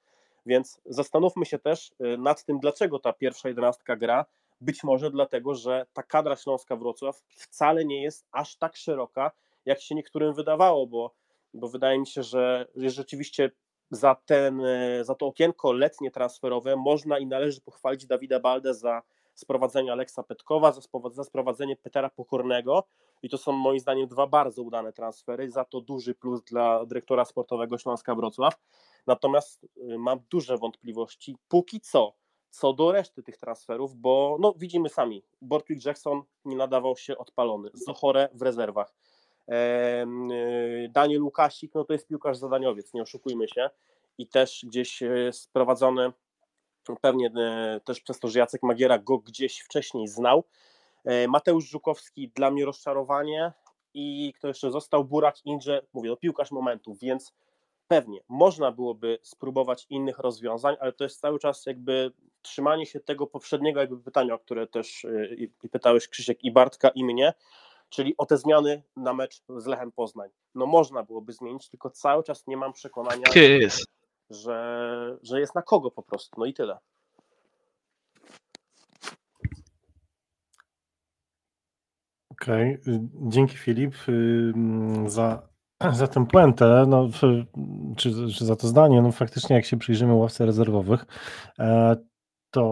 [0.46, 4.24] Więc zastanówmy się też y, nad tym, dlaczego ta pierwsza jedenastka gra.
[4.60, 9.30] Być może dlatego, że ta kadra Śląska Wrocław wcale nie jest aż tak szeroka,
[9.66, 11.14] jak się niektórym wydawało, bo,
[11.54, 13.50] bo wydaje mi się, że rzeczywiście
[13.90, 19.02] za, ten, e, za to okienko letnie transferowe można i należy pochwalić Dawida Baldę za
[19.34, 20.72] sprowadzenie Aleksa Petkowa,
[21.10, 22.84] za sprowadzenie Petera Pokornego
[23.22, 27.24] i to są moim zdaniem dwa bardzo udane transfery, za to duży plus dla dyrektora
[27.24, 28.54] sportowego Śląska Wrocław.
[29.06, 32.14] Natomiast y, mam duże wątpliwości póki co
[32.50, 37.70] co do reszty tych transferów, bo no, widzimy sami, Bortwick Jackson nie nadawał się odpalony,
[37.74, 38.94] Zochore w rezerwach.
[39.48, 43.70] Y, Daniel Łukasik, no to jest piłkarz zadaniowiec, nie oszukujmy się.
[44.18, 46.12] I też gdzieś y, sprowadzony
[47.00, 47.30] pewnie
[47.84, 50.44] też przez to, że Jacek Magiera go gdzieś wcześniej znał,
[51.04, 53.52] E, Mateusz Żukowski dla mnie rozczarowanie.
[53.94, 57.34] I kto jeszcze został, Burak Indrze, mówię, no piłkarz momentów, więc
[57.88, 63.26] pewnie można byłoby spróbować innych rozwiązań, ale to jest cały czas jakby trzymanie się tego
[63.26, 67.32] poprzedniego jakby pytania, które też i pytałeś Krzysiek i Bartka i mnie,
[67.88, 70.30] czyli o te zmiany na mecz z Lechem Poznań.
[70.54, 73.22] No można byłoby zmienić, tylko cały czas nie mam przekonania,
[74.30, 76.78] że, że jest na kogo po prostu, no i tyle.
[82.30, 83.08] Okej, okay.
[83.14, 83.94] dzięki Filip
[85.06, 85.48] za,
[85.92, 87.08] za tę puentę, no,
[87.96, 89.02] czy, czy za to zdanie.
[89.02, 91.06] No faktycznie jak się przyjrzymy ławce rezerwowych,
[91.58, 91.96] e,
[92.50, 92.62] to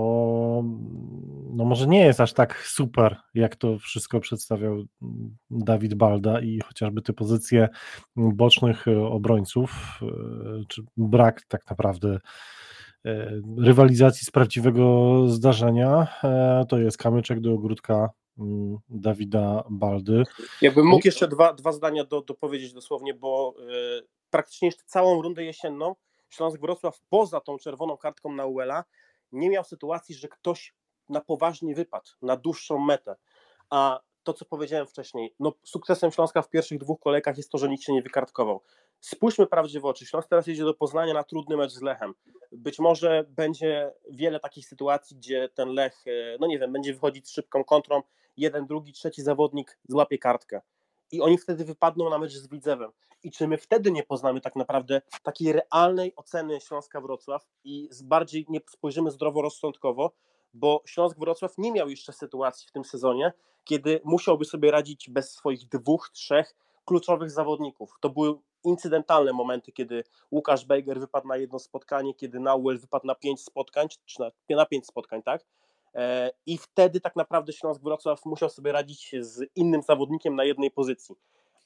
[1.53, 4.85] no może nie jest aż tak super, jak to wszystko przedstawiał
[5.51, 7.69] Dawid Balda i chociażby te pozycje
[8.17, 9.71] bocznych obrońców,
[10.03, 10.07] e,
[10.69, 12.21] czy brak tak naprawdę
[13.05, 16.07] e, rywalizacji z prawdziwego zdarzenia,
[16.69, 20.23] to jest kamyczek do ogródka Mm, Dawida Baldy.
[20.63, 23.55] Jakbym mógł jeszcze dwa, dwa zdania do, dopowiedzieć dosłownie, bo
[24.31, 25.95] praktycznie jeszcze całą rundę jesienną
[26.29, 28.85] Śląsk Wrocław poza tą czerwoną kartką na Uela
[29.33, 30.75] nie miał sytuacji, że ktoś
[31.09, 33.17] na poważnie wypadł, na dłuższą metę.
[33.71, 37.69] A to, co powiedziałem wcześniej, no sukcesem Śląska w pierwszych dwóch kolejkach jest to, że
[37.69, 38.63] nikt się nie wykartkował.
[39.01, 40.07] Spójrzmy prawdzie w oczy.
[40.07, 42.15] Śląsk teraz jedzie do Poznania na trudny mecz z Lechem.
[42.53, 47.29] Być może będzie wiele takich sytuacji, gdzie ten Lech, e, no nie wiem, będzie wychodzić
[47.29, 48.03] z szybką kontrą,
[48.37, 50.61] jeden, drugi, trzeci zawodnik złapie kartkę.
[51.13, 52.91] I oni wtedy wypadną na mecz z Widzewem.
[53.23, 58.47] I czy my wtedy nie poznamy tak naprawdę takiej realnej oceny Śląska Wrocław i bardziej
[58.49, 60.13] nie spojrzymy zdroworozsądkowo,
[60.55, 63.33] bo Śląsk Wrocław nie miał jeszcze sytuacji w tym sezonie,
[63.65, 66.55] kiedy musiałby sobie radzić bez swoich dwóch, trzech
[66.85, 67.91] kluczowych zawodników.
[68.01, 73.15] To były incydentalne momenty, kiedy Łukasz Bejger wypadł na jedno spotkanie, kiedy Nauel wypadł na
[73.15, 75.45] pięć spotkań, czy na, na pięć spotkań, tak?
[75.97, 80.71] E, I wtedy tak naprawdę Śląsk Wrocław musiał sobie radzić z innym zawodnikiem na jednej
[80.71, 81.15] pozycji.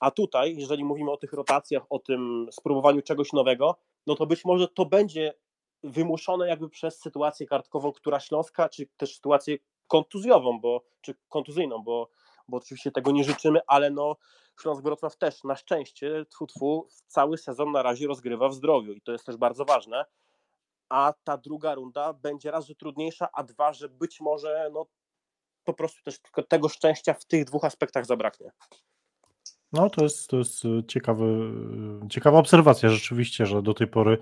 [0.01, 3.77] A tutaj, jeżeli mówimy o tych rotacjach, o tym spróbowaniu czegoś nowego,
[4.07, 5.35] no to być może to będzie
[5.83, 12.11] wymuszone jakby przez sytuację kartkową, która Śląska, czy też sytuację kontuzjową, bo, czy kontuzyjną, bo,
[12.49, 14.17] bo oczywiście tego nie życzymy, ale no
[14.63, 19.01] Śląsk Wrocław też na szczęście tfu, tfu, cały sezon na razie rozgrywa w zdrowiu i
[19.01, 20.05] to jest też bardzo ważne,
[20.91, 24.87] a ta druga runda będzie raz, że trudniejsza, a dwa, że być może no,
[25.65, 28.51] po prostu też tylko tego szczęścia w tych dwóch aspektach zabraknie.
[29.73, 31.53] No to jest, to jest ciekawy,
[32.11, 34.19] ciekawa obserwacja rzeczywiście, że do tej pory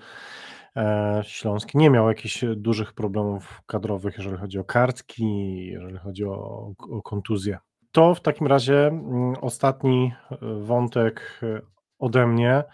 [0.77, 6.73] e, Śląsk nie miał jakichś dużych problemów kadrowych, jeżeli chodzi o kartki, jeżeli chodzi o,
[6.91, 7.59] o kontuzję.
[7.93, 11.61] To w takim razie mm, ostatni e, wątek e,
[11.99, 12.65] ode mnie.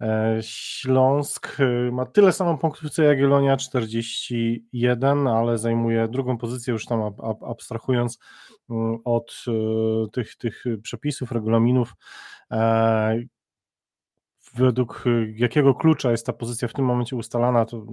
[0.00, 1.56] E, Śląsk
[1.92, 7.14] ma tyle samo punktów co Jagiellonia, 41, ale zajmuje drugą pozycję, już tam
[7.46, 8.18] abstrahując
[8.70, 9.44] mm, od
[10.12, 11.94] tych, tych przepisów, regulaminów.
[14.54, 17.86] Według jakiego klucza jest ta pozycja w tym momencie ustalana, to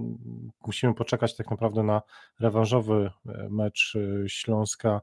[0.66, 2.02] musimy poczekać tak naprawdę na
[2.40, 3.10] rewanżowy
[3.50, 5.00] mecz Śląska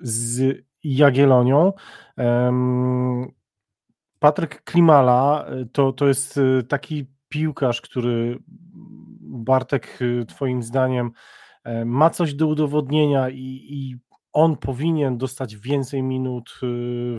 [0.00, 1.72] z Jagielonią.
[4.18, 8.38] Patryk Klimala y, to, to jest y, taki piłkarz, który
[9.20, 11.10] Bartek, y, Twoim zdaniem,
[11.64, 13.96] e, ma coś do udowodnienia i, i
[14.32, 16.60] on powinien dostać więcej minut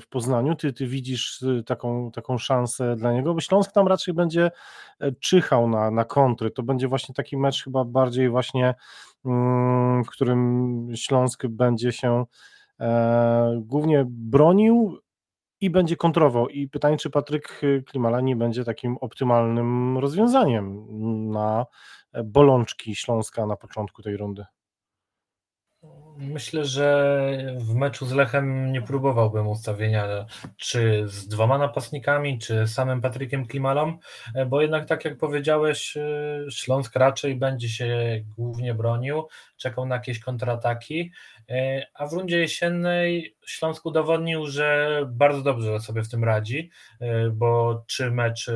[0.01, 0.55] w Poznaniu.
[0.55, 4.51] Ty, ty widzisz taką, taką szansę dla niego, bo Śląsk tam raczej będzie
[4.99, 6.51] e, czyhał na, na kontry.
[6.51, 8.75] To będzie właśnie taki mecz chyba bardziej właśnie,
[9.25, 12.25] mm, w którym Śląsk będzie się
[12.79, 14.97] E, głównie bronił
[15.65, 16.49] i będzie kontrował.
[16.49, 20.85] I pytanie, czy Patryk Klimala nie będzie takim optymalnym rozwiązaniem
[21.31, 21.65] na
[22.23, 24.45] bolączki Śląska na początku tej rundy.
[26.17, 30.25] Myślę, że w meczu z Lechem nie próbowałbym ustawienia
[30.57, 33.97] czy z dwoma napastnikami, czy samym Patrykiem Klimalą,
[34.47, 35.97] bo jednak tak jak powiedziałeś,
[36.49, 41.11] Śląsk raczej będzie się głównie bronił, czekał na jakieś kontrataki,
[41.93, 46.71] a w rundzie jesiennej Śląsk udowodnił, że bardzo dobrze sobie w tym radzi,
[47.31, 48.51] bo czy mecz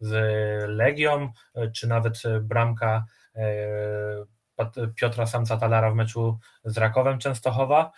[0.00, 0.12] z
[0.68, 1.32] Legią,
[1.74, 3.04] czy nawet bramka
[4.94, 7.92] Piotra Samca Talara w meczu z Rakowem Częstochowa.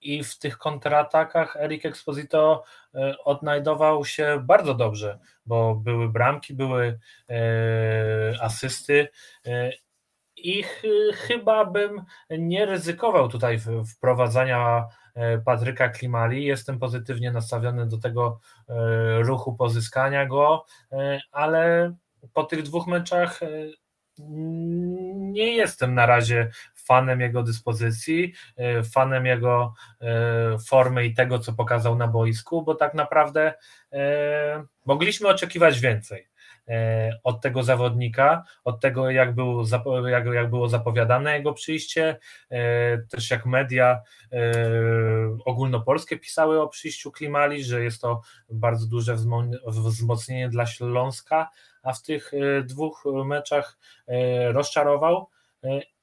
[0.00, 2.64] I w tych kontratakach Eric Exposito
[3.24, 6.98] odnajdował się bardzo dobrze, bo były bramki, były
[8.40, 9.08] asysty
[10.44, 10.82] i ch
[11.14, 13.60] chyba bym nie ryzykował tutaj
[13.96, 16.44] wprowadzania e, Patryka Klimali.
[16.44, 18.74] Jestem pozytywnie nastawiony do tego e,
[19.22, 21.94] ruchu pozyskania go, e, ale
[22.32, 23.40] po tych dwóch meczach
[24.18, 28.32] nie jestem na razie fanem jego dyspozycji,
[28.94, 29.74] fanem jego
[30.68, 33.54] formy i tego, co pokazał na boisku, bo tak naprawdę
[34.84, 36.28] mogliśmy oczekiwać więcej.
[36.68, 39.34] E, od tego zawodnika, od tego, jak,
[40.06, 42.18] jak, jak było zapowiadane jego przyjście,
[42.50, 44.00] e, też jak media
[44.32, 44.42] e,
[45.44, 49.16] ogólnopolskie pisały o przyjściu Klimali, że jest to bardzo duże
[49.66, 51.50] wzmocnienie dla Śląska,
[51.82, 52.32] a w tych
[52.64, 53.78] dwóch meczach
[54.52, 55.28] rozczarował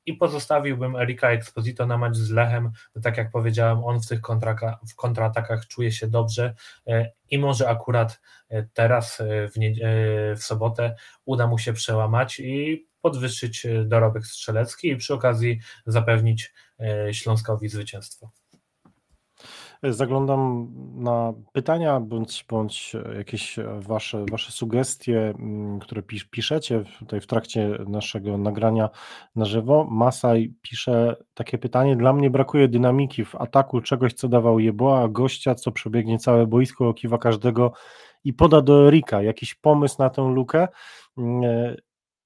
[0.06, 4.22] i pozostawiłbym Erika Exposito na mecz z Lechem, bo tak jak powiedziałem, on w tych
[4.22, 6.54] kontraka, w kontratakach czuje się dobrze
[6.88, 9.74] e, i może akurat e, teraz e, w, nie,
[10.36, 10.96] w sobotę
[11.26, 16.54] uda mu się przełamać i podwyższyć dorobek strzelecki i przy okazji zapewnić
[17.12, 18.32] Śląskowi zwycięstwo
[19.84, 27.28] zaglądam na pytania bądź, bądź jakieś wasze, wasze sugestie, mm, które pis, piszecie tutaj w
[27.28, 28.90] trakcie naszego nagrania
[29.36, 29.88] na żywo.
[29.92, 31.96] Masaj pisze takie pytanie.
[31.96, 36.90] Dla mnie brakuje dynamiki w ataku, czegoś, co dawał Jeboa, gościa, co przebiegnie całe boisko,
[36.90, 37.72] okiwa każdego
[38.24, 39.22] i poda do Erika.
[39.22, 40.68] Jakiś pomysł na tę lukę?
[41.18, 41.76] Mm, e,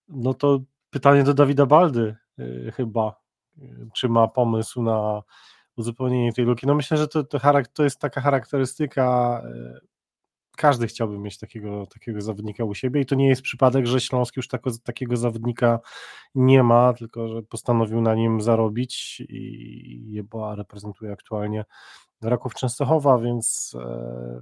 [0.07, 3.15] no to pytanie do Dawida Baldy e, chyba.
[3.93, 5.21] Czy ma pomysł na
[5.77, 6.67] uzupełnienie tej luki.
[6.67, 7.39] No myślę, że to, to,
[7.73, 9.79] to jest taka charakterystyka, e,
[10.57, 14.37] każdy chciałby mieć takiego, takiego zawodnika u siebie i to nie jest przypadek, że Śląsk
[14.37, 15.79] już tako, takiego zawodnika
[16.35, 21.65] nie ma, tylko że postanowił na nim zarobić i Jeboa reprezentuje aktualnie
[22.21, 24.41] Raków Częstochowa, więc e,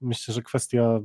[0.00, 1.00] myślę, że kwestia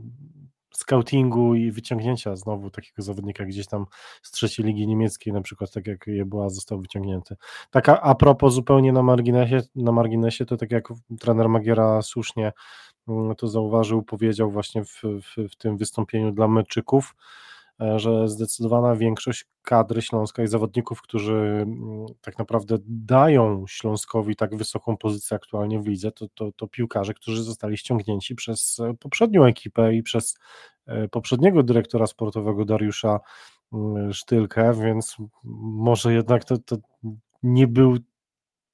[0.73, 3.85] scoutingu i wyciągnięcia znowu takiego zawodnika gdzieś tam
[4.21, 7.35] z trzeciej ligi niemieckiej, na przykład tak jak była został wyciągnięty.
[7.71, 10.87] Tak a, a propos zupełnie na marginesie, na marginesie, to tak jak
[11.19, 12.51] trener Magiera słusznie
[13.07, 17.15] mm, to zauważył, powiedział właśnie w, w, w tym wystąpieniu dla meczyków,
[17.95, 24.97] że zdecydowana większość kadry Śląska i zawodników, którzy mm, tak naprawdę dają Śląskowi tak wysoką
[24.97, 29.95] pozycję aktualnie w lidze, to, to, to piłkarze, którzy zostali ściągnięci przez e, poprzednią ekipę
[29.95, 30.37] i przez
[30.85, 33.19] e, poprzedniego dyrektora sportowego Dariusza
[33.73, 36.77] mm, Sztylkę, więc może jednak to, to
[37.43, 37.97] nie był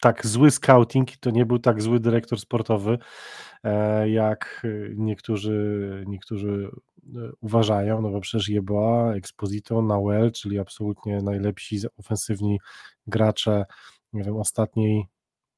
[0.03, 2.97] tak zły scouting to nie był tak zły dyrektor sportowy,
[4.05, 6.69] jak niektórzy, niektórzy
[7.41, 12.59] uważają, no bo przecież Jeboa, Exposito, Nauel, czyli absolutnie najlepsi ofensywni
[13.07, 13.65] gracze,
[14.13, 15.07] nie wiem, ostatniej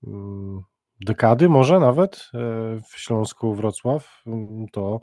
[0.08, 0.62] mm,
[1.06, 2.38] dekady może nawet e,
[2.90, 5.00] w Śląsku Wrocław, mm, to,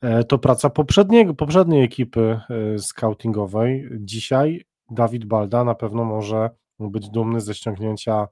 [0.00, 3.88] e, to praca poprzedniego, poprzedniej ekipy e, scoutingowej.
[4.00, 6.50] Dzisiaj Dawid Balda na pewno może
[6.80, 8.28] być dumny ze ściągnięcia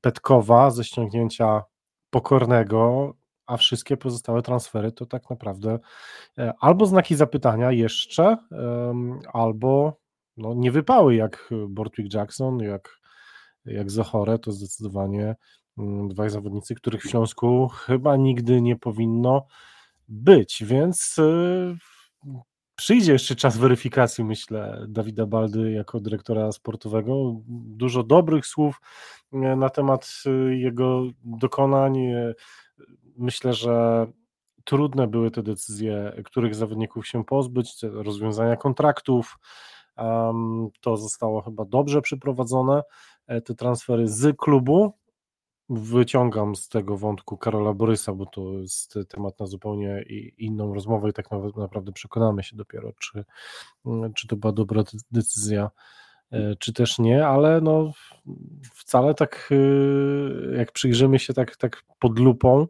[0.00, 1.62] Petkowa, ze ściągnięcia
[2.10, 3.14] Pokornego,
[3.46, 5.78] a wszystkie pozostałe transfery to tak naprawdę
[6.38, 8.36] e, albo znaki zapytania jeszcze,
[9.32, 10.00] albo
[10.36, 12.98] no, nie wypały jak Bortwick Jackson, jak,
[13.64, 15.36] jak Zachore, to zdecydowanie
[15.78, 19.46] mm, dwaj zawodnicy, których w Śląsku chyba nigdy nie powinno
[20.08, 21.76] być, więc e,
[22.78, 27.34] przyjdzie jeszcze czas weryfikacji, myślę, Dawida Baldy jako dyrektora sportowego.
[27.48, 28.80] Dużo dobrych słów
[29.32, 31.98] e, na temat jego dokonań,
[33.16, 34.06] myślę, że
[34.64, 39.38] trudne były te decyzje, których zawodników się pozbyć, rozwiązania kontraktów.
[40.80, 42.82] To zostało chyba dobrze przeprowadzone.
[43.26, 44.92] E, te transfery z klubu.
[45.70, 50.02] Wyciągam z tego wątku Karola Borysa, bo to jest temat na zupełnie
[50.38, 53.24] inną rozmowę i tak naprawdę przekonamy się dopiero, czy,
[54.14, 55.70] czy to była dobra decyzja
[56.30, 57.92] E, czy też nie, ale no
[58.74, 62.66] wcale tak e, jak przyjrzymy się tak, tak pod lupą,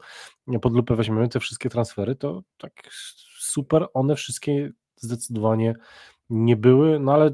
[0.63, 2.73] pod lupę weźmiemy te wszystkie transfery, to tak
[3.39, 5.75] super one wszystkie zdecydowanie
[6.31, 7.31] nie były, no ale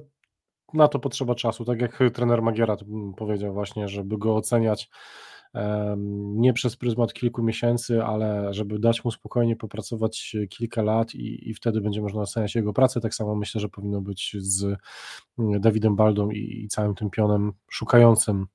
[0.74, 2.76] na to potrzeba czasu, tak jak trener Magiera
[3.16, 4.90] powiedział właśnie, żeby go oceniać
[6.34, 11.55] nie przez pryzmat kilku miesięcy, ale żeby dać mu spokojnie popracować kilka lat i, i
[11.55, 13.00] wtedy będzie można oceniać jego pracę.
[13.00, 14.64] Tak samo myślę, że powinno być z
[15.38, 18.46] mm, Dawidem Baldą i, i całym tym pionem szukającym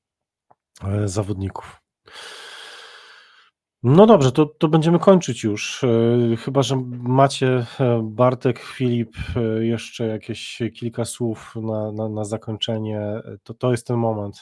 [0.83, 1.81] e, zawodników.
[3.83, 5.83] No dobrze, to, to będziemy kończyć już.
[5.83, 9.15] E, chyba, że macie, e, Bartek, Filip,
[9.59, 13.01] jeszcze jakieś kilka słów na, na, na zakończenie.
[13.43, 14.41] To, to jest ten moment.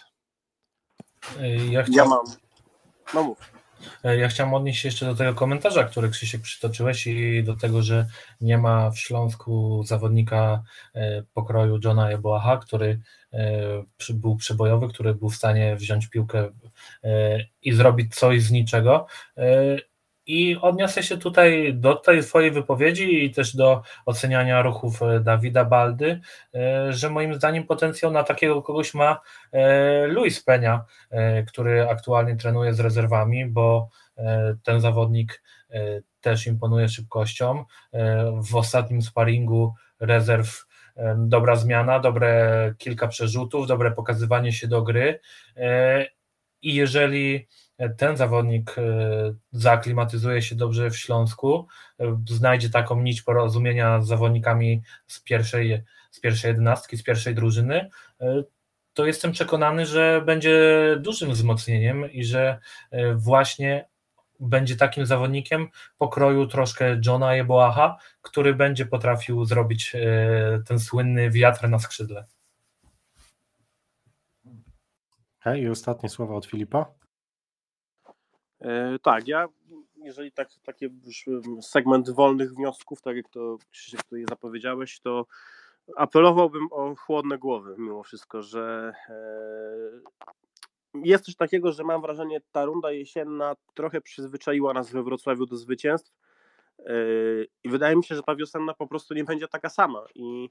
[1.72, 2.47] Ja, chciałem, Ja mam.
[3.14, 3.52] No mów.
[4.04, 8.08] ja chciałem odnieść się jeszcze do tego komentarza, który Krzysiek przytoczyłeś i do tego, że
[8.42, 10.64] nie ma w Śląsku zawodnika
[10.96, 13.00] e, pokroju Johna Eboaha, który
[13.34, 13.40] e,
[14.14, 16.50] był przebojowy, który był w stanie wziąć piłkę
[17.04, 19.08] e, i zrobić coś z niczego.
[20.28, 25.66] I odniosę się tutaj do tej swojej wypowiedzi i też do oceniania ruchów e, Dawida
[25.66, 26.20] Baldy,
[26.56, 29.22] e, że moim zdaniem potencjał na takiego kogoś ma
[29.52, 33.90] e, Luis e, który aktualnie trenuje z rezerwami, bo
[34.64, 35.44] ten zawodnik
[36.22, 37.66] też imponuje szybkością.
[38.50, 40.66] W ostatnim sparingu rezerw
[41.18, 45.20] dobra zmiana, dobre kilka przerzutów, dobre pokazywanie się do gry.
[46.62, 47.48] I jeżeli
[47.98, 48.82] ten zawodnik e,
[49.52, 51.68] zaaklimatyzuje się dobrze w Śląsku,
[52.00, 57.90] e, znajdzie taką nić porozumienia z zawodnikami z pierwszej, z pierwszej jedenastki, z pierwszej drużyny,
[58.22, 58.44] e,
[58.94, 60.60] to jestem przekonany, że będzie
[61.00, 62.60] dużym wzmocnieniem i że
[63.16, 63.90] właśnie
[64.40, 65.68] będzie takim zawodnikiem
[65.98, 69.96] pokroju troszkę Johna Jeboaha, który będzie potrafił zrobić
[70.68, 72.26] ten słynny wiatr na skrzydle.
[75.40, 76.97] Okay, I ostatnie słowa od Filipa.
[78.62, 79.48] E, tak, ja
[80.04, 80.86] jeżeli tak, taki
[81.62, 85.26] segment wolnych wniosków, tak jak to Krzysiek tutaj zapowiedziałeś, to
[85.96, 90.18] apelowałbym o chłodne głowy mimo wszystko, że e,
[91.04, 95.58] jest coś takiego, że mam wrażenie, ta runda jesienna trochę przyzwyczaiła nas we Wrocławiu do
[95.58, 96.12] zwycięstw
[97.64, 100.50] i wydaje mi się, że ta wiosenna po prostu nie będzie taka sama i,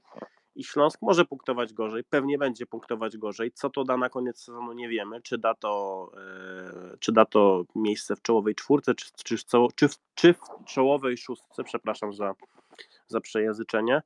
[0.55, 3.51] i Śląsk może punktować gorzej, pewnie będzie punktować gorzej.
[3.51, 7.63] Co to da na koniec sezonu nie wiemy, czy da to, e, czy da to
[7.75, 9.35] miejsce w czołowej czwórce, czy, czy,
[9.75, 12.33] czy, w- czy w czołowej szóstce, przepraszam za,
[13.07, 14.01] za przejęzyczenie.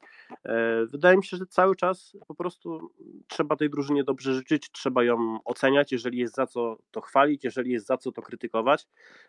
[0.45, 2.91] E, Wydaje mi się, że cały czas po prostu
[3.27, 7.71] trzeba tej drużynie dobrze życzyć, trzeba ją oceniać, jeżeli jest za co to chwalić, jeżeli
[7.71, 8.87] jest za co to krytykować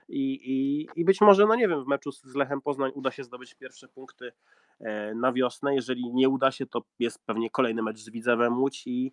[0.08, 3.24] i, i, i być może, no nie wiem, w meczu z Lechem Poznań uda się
[3.24, 4.32] zdobyć pierwsze punkty
[4.80, 8.86] e, na wiosnę, jeżeli nie uda się, to jest pewnie kolejny mecz z Widzewem Łódź
[8.86, 9.12] i,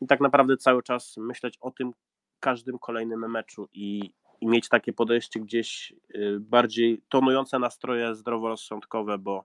[0.00, 1.92] i tak naprawdę cały czas myśleć o tym
[2.40, 9.44] każdym kolejnym meczu i, i mieć takie podejście gdzieś y, bardziej tonujące nastroje zdroworozsądkowe, bo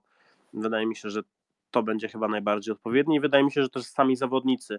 [0.56, 1.22] wydaje mi się, że
[1.70, 4.78] to będzie chyba najbardziej odpowiednie i wydaje mi się, że też sami zawodnicy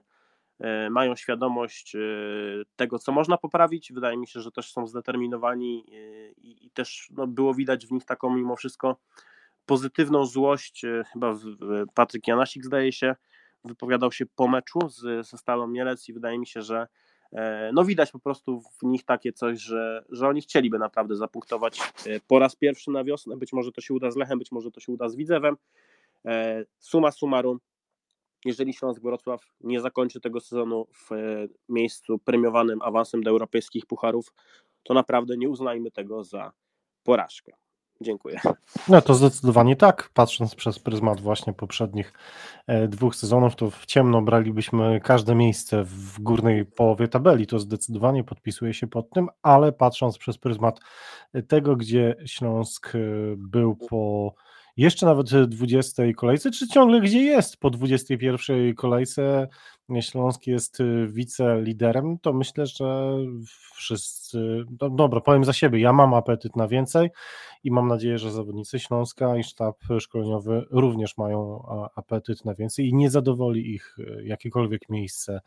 [0.59, 1.99] e, mają świadomość e,
[2.75, 3.93] tego, co można poprawić.
[3.93, 8.05] Wydaje mi się, że też są zdeterminowani e, i, też no, było widać w nich
[8.05, 8.99] taką mimo wszystko
[9.65, 10.85] pozytywną złość.
[11.13, 11.35] Chyba
[11.93, 13.15] Patryk Janasik zdaje się
[13.63, 16.87] wypowiadał się po meczu z, ze Stalą Mielec i wydaje mi się, że
[17.73, 22.19] no widać po prostu w nich takie coś, że, że oni chcieliby naprawdę zapunktować e,
[22.27, 23.37] po raz pierwszy na wiosnę.
[23.37, 25.57] Być może to się uda z Lechem, być może to się uda z Widzewem.
[26.25, 27.59] E, Suma summarum,
[28.45, 34.33] jeżeli Śląsk Wrocław nie zakończy tego sezonu w e, miejscu premiowanym awansem do europejskich pucharów,
[34.83, 36.51] to naprawdę nie uznajmy tego za
[37.03, 37.53] porażkę.
[38.01, 38.39] Dziękuję.
[38.87, 42.13] No to zdecydowanie tak, patrząc przez pryzmat właśnie poprzednich
[42.67, 48.23] e, dwóch sezonów, to w ciemno bralibyśmy każde miejsce w górnej połowie tabeli, to zdecydowanie
[48.23, 50.79] podpisuję się pod tym, ale patrząc przez pryzmat
[51.47, 52.99] tego, gdzie Śląsk e,
[53.37, 54.33] był po
[54.77, 59.47] jeszcze nawet 20 kolejce, czy ciągle gdzie jest po 21 kolejce,
[60.01, 63.17] Śląsk jest e, wiceliderem, to myślę, że
[63.75, 67.09] wszyscy, no dobra, powiem za siebie, ja mam apetyt na więcej,
[67.63, 71.63] i mam nadzieję, że zawodnicy Śląska i sztab szkoleniowy również mają
[71.95, 75.41] apetyt na więcej i nie zadowoli ich e, jakiekolwiek miejsce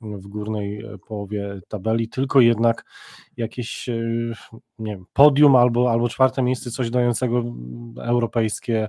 [0.00, 2.84] w górnej e, połowie tabeli, tylko jednak
[3.36, 3.88] jakieś
[4.78, 8.88] nie wiem, podium albo, albo czwarte miejsce, coś dającego mm, europejskie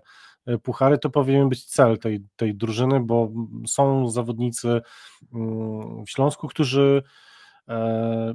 [0.63, 3.31] puchary, to powinien być cel tej, tej drużyny, bo
[3.67, 4.81] są zawodnicy
[5.33, 7.03] mm, w Śląsku, którzy
[7.69, 8.33] e,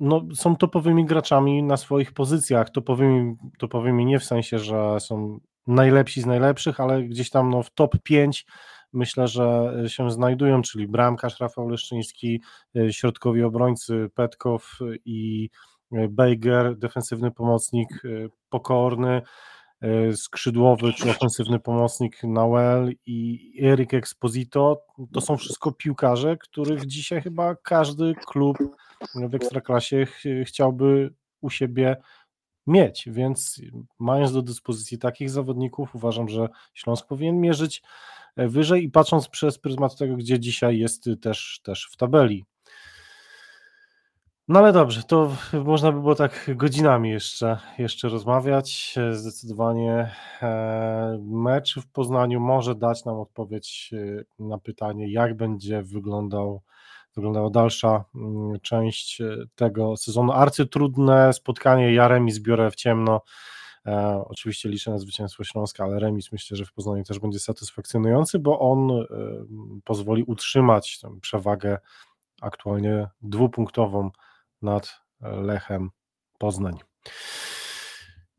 [0.00, 2.70] no, są topowymi graczami na swoich pozycjach.
[2.70, 7.70] Topowymi, topowymi nie w sensie, że są najlepsi z najlepszych, ale gdzieś tam no, w
[7.70, 8.46] top 5
[8.92, 12.42] myślę, że się znajdują, czyli bramkarz Rafał Leszczyński,
[12.76, 15.50] y, środkowi obrońcy Petkow i
[16.08, 18.02] Bejger, defensywny pomocnik
[18.48, 19.22] Pokorny,
[20.12, 24.82] skrzydłowy czy ofensywny pomocnik Nauel i Erik Exposito.
[25.12, 28.56] To są wszystko piłkarze, których dzisiaj chyba każdy klub
[29.14, 31.96] w Ekstraklasie ch- chciałby u siebie
[32.66, 33.60] mieć, więc
[33.98, 37.82] mając do dyspozycji takich zawodników, uważam, że Śląsk powinien mierzyć
[38.36, 42.44] e, wyżej i patrząc przez pryzmat tego, gdzie dzisiaj jest też, też w tabeli.
[44.48, 48.94] No ale dobrze, to można by było tak godzinami jeszcze, jeszcze rozmawiać.
[49.12, 50.10] Zdecydowanie
[50.42, 56.62] e, mecz w Poznaniu może dać nam odpowiedź e, na pytanie, jak będzie wyglądał,
[57.16, 60.32] wyglądała dalsza mm, część e, tego sezonu.
[60.32, 63.20] Arcytrudne spotkanie, ja remis biorę w ciemno.
[64.24, 68.58] Oczywiście liczę na zwycięstwo Śląska, ale remis myślę, że w Poznaniu też będzie satysfakcjonujący, bo
[68.60, 69.06] on
[69.84, 71.78] pozwoli utrzymać tę przewagę
[72.42, 74.10] aktualnie dwupunktową
[74.62, 75.90] nad Lechem
[76.38, 76.74] Poznań.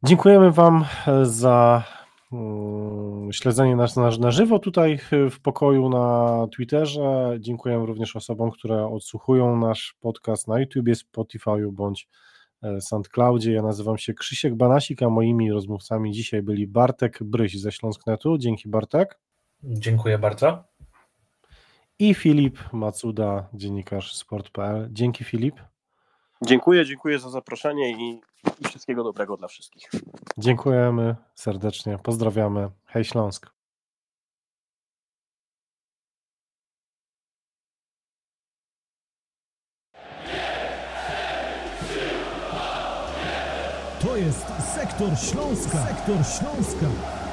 [0.03, 0.85] Dziękujemy Wam
[1.23, 1.83] za
[2.31, 4.99] mm, śledzenie nas na, na żywo tutaj
[5.31, 7.37] w pokoju na Twitterze.
[7.39, 12.07] Dziękujemy również osobom, które odsłuchują nasz podcast na YouTubie, Spotify bądź
[12.61, 13.51] e, SoundCloudzie.
[13.51, 18.37] Ja nazywam się Krzysiek Banasik, a moimi rozmówcami dzisiaj byli Bartek Bryś ze Śląsknetu.
[18.37, 19.19] Dzięki Bartek.
[19.63, 20.63] Dziękuję bardzo.
[21.99, 24.89] I Filip Macuda, dziennikarz sport.pl.
[24.91, 25.55] Dzięki Filip.
[26.41, 28.21] Dziękuję, dziękuję za zaproszenie i,
[28.61, 29.89] i wszystkiego dobrego dla wszystkich.
[30.37, 32.69] Dziękujemy serdecznie, pozdrawiamy.
[32.85, 33.57] Hej Śląsk.
[44.01, 45.77] To jest Sektor Śląska.
[45.87, 47.26] Sektor Śląska.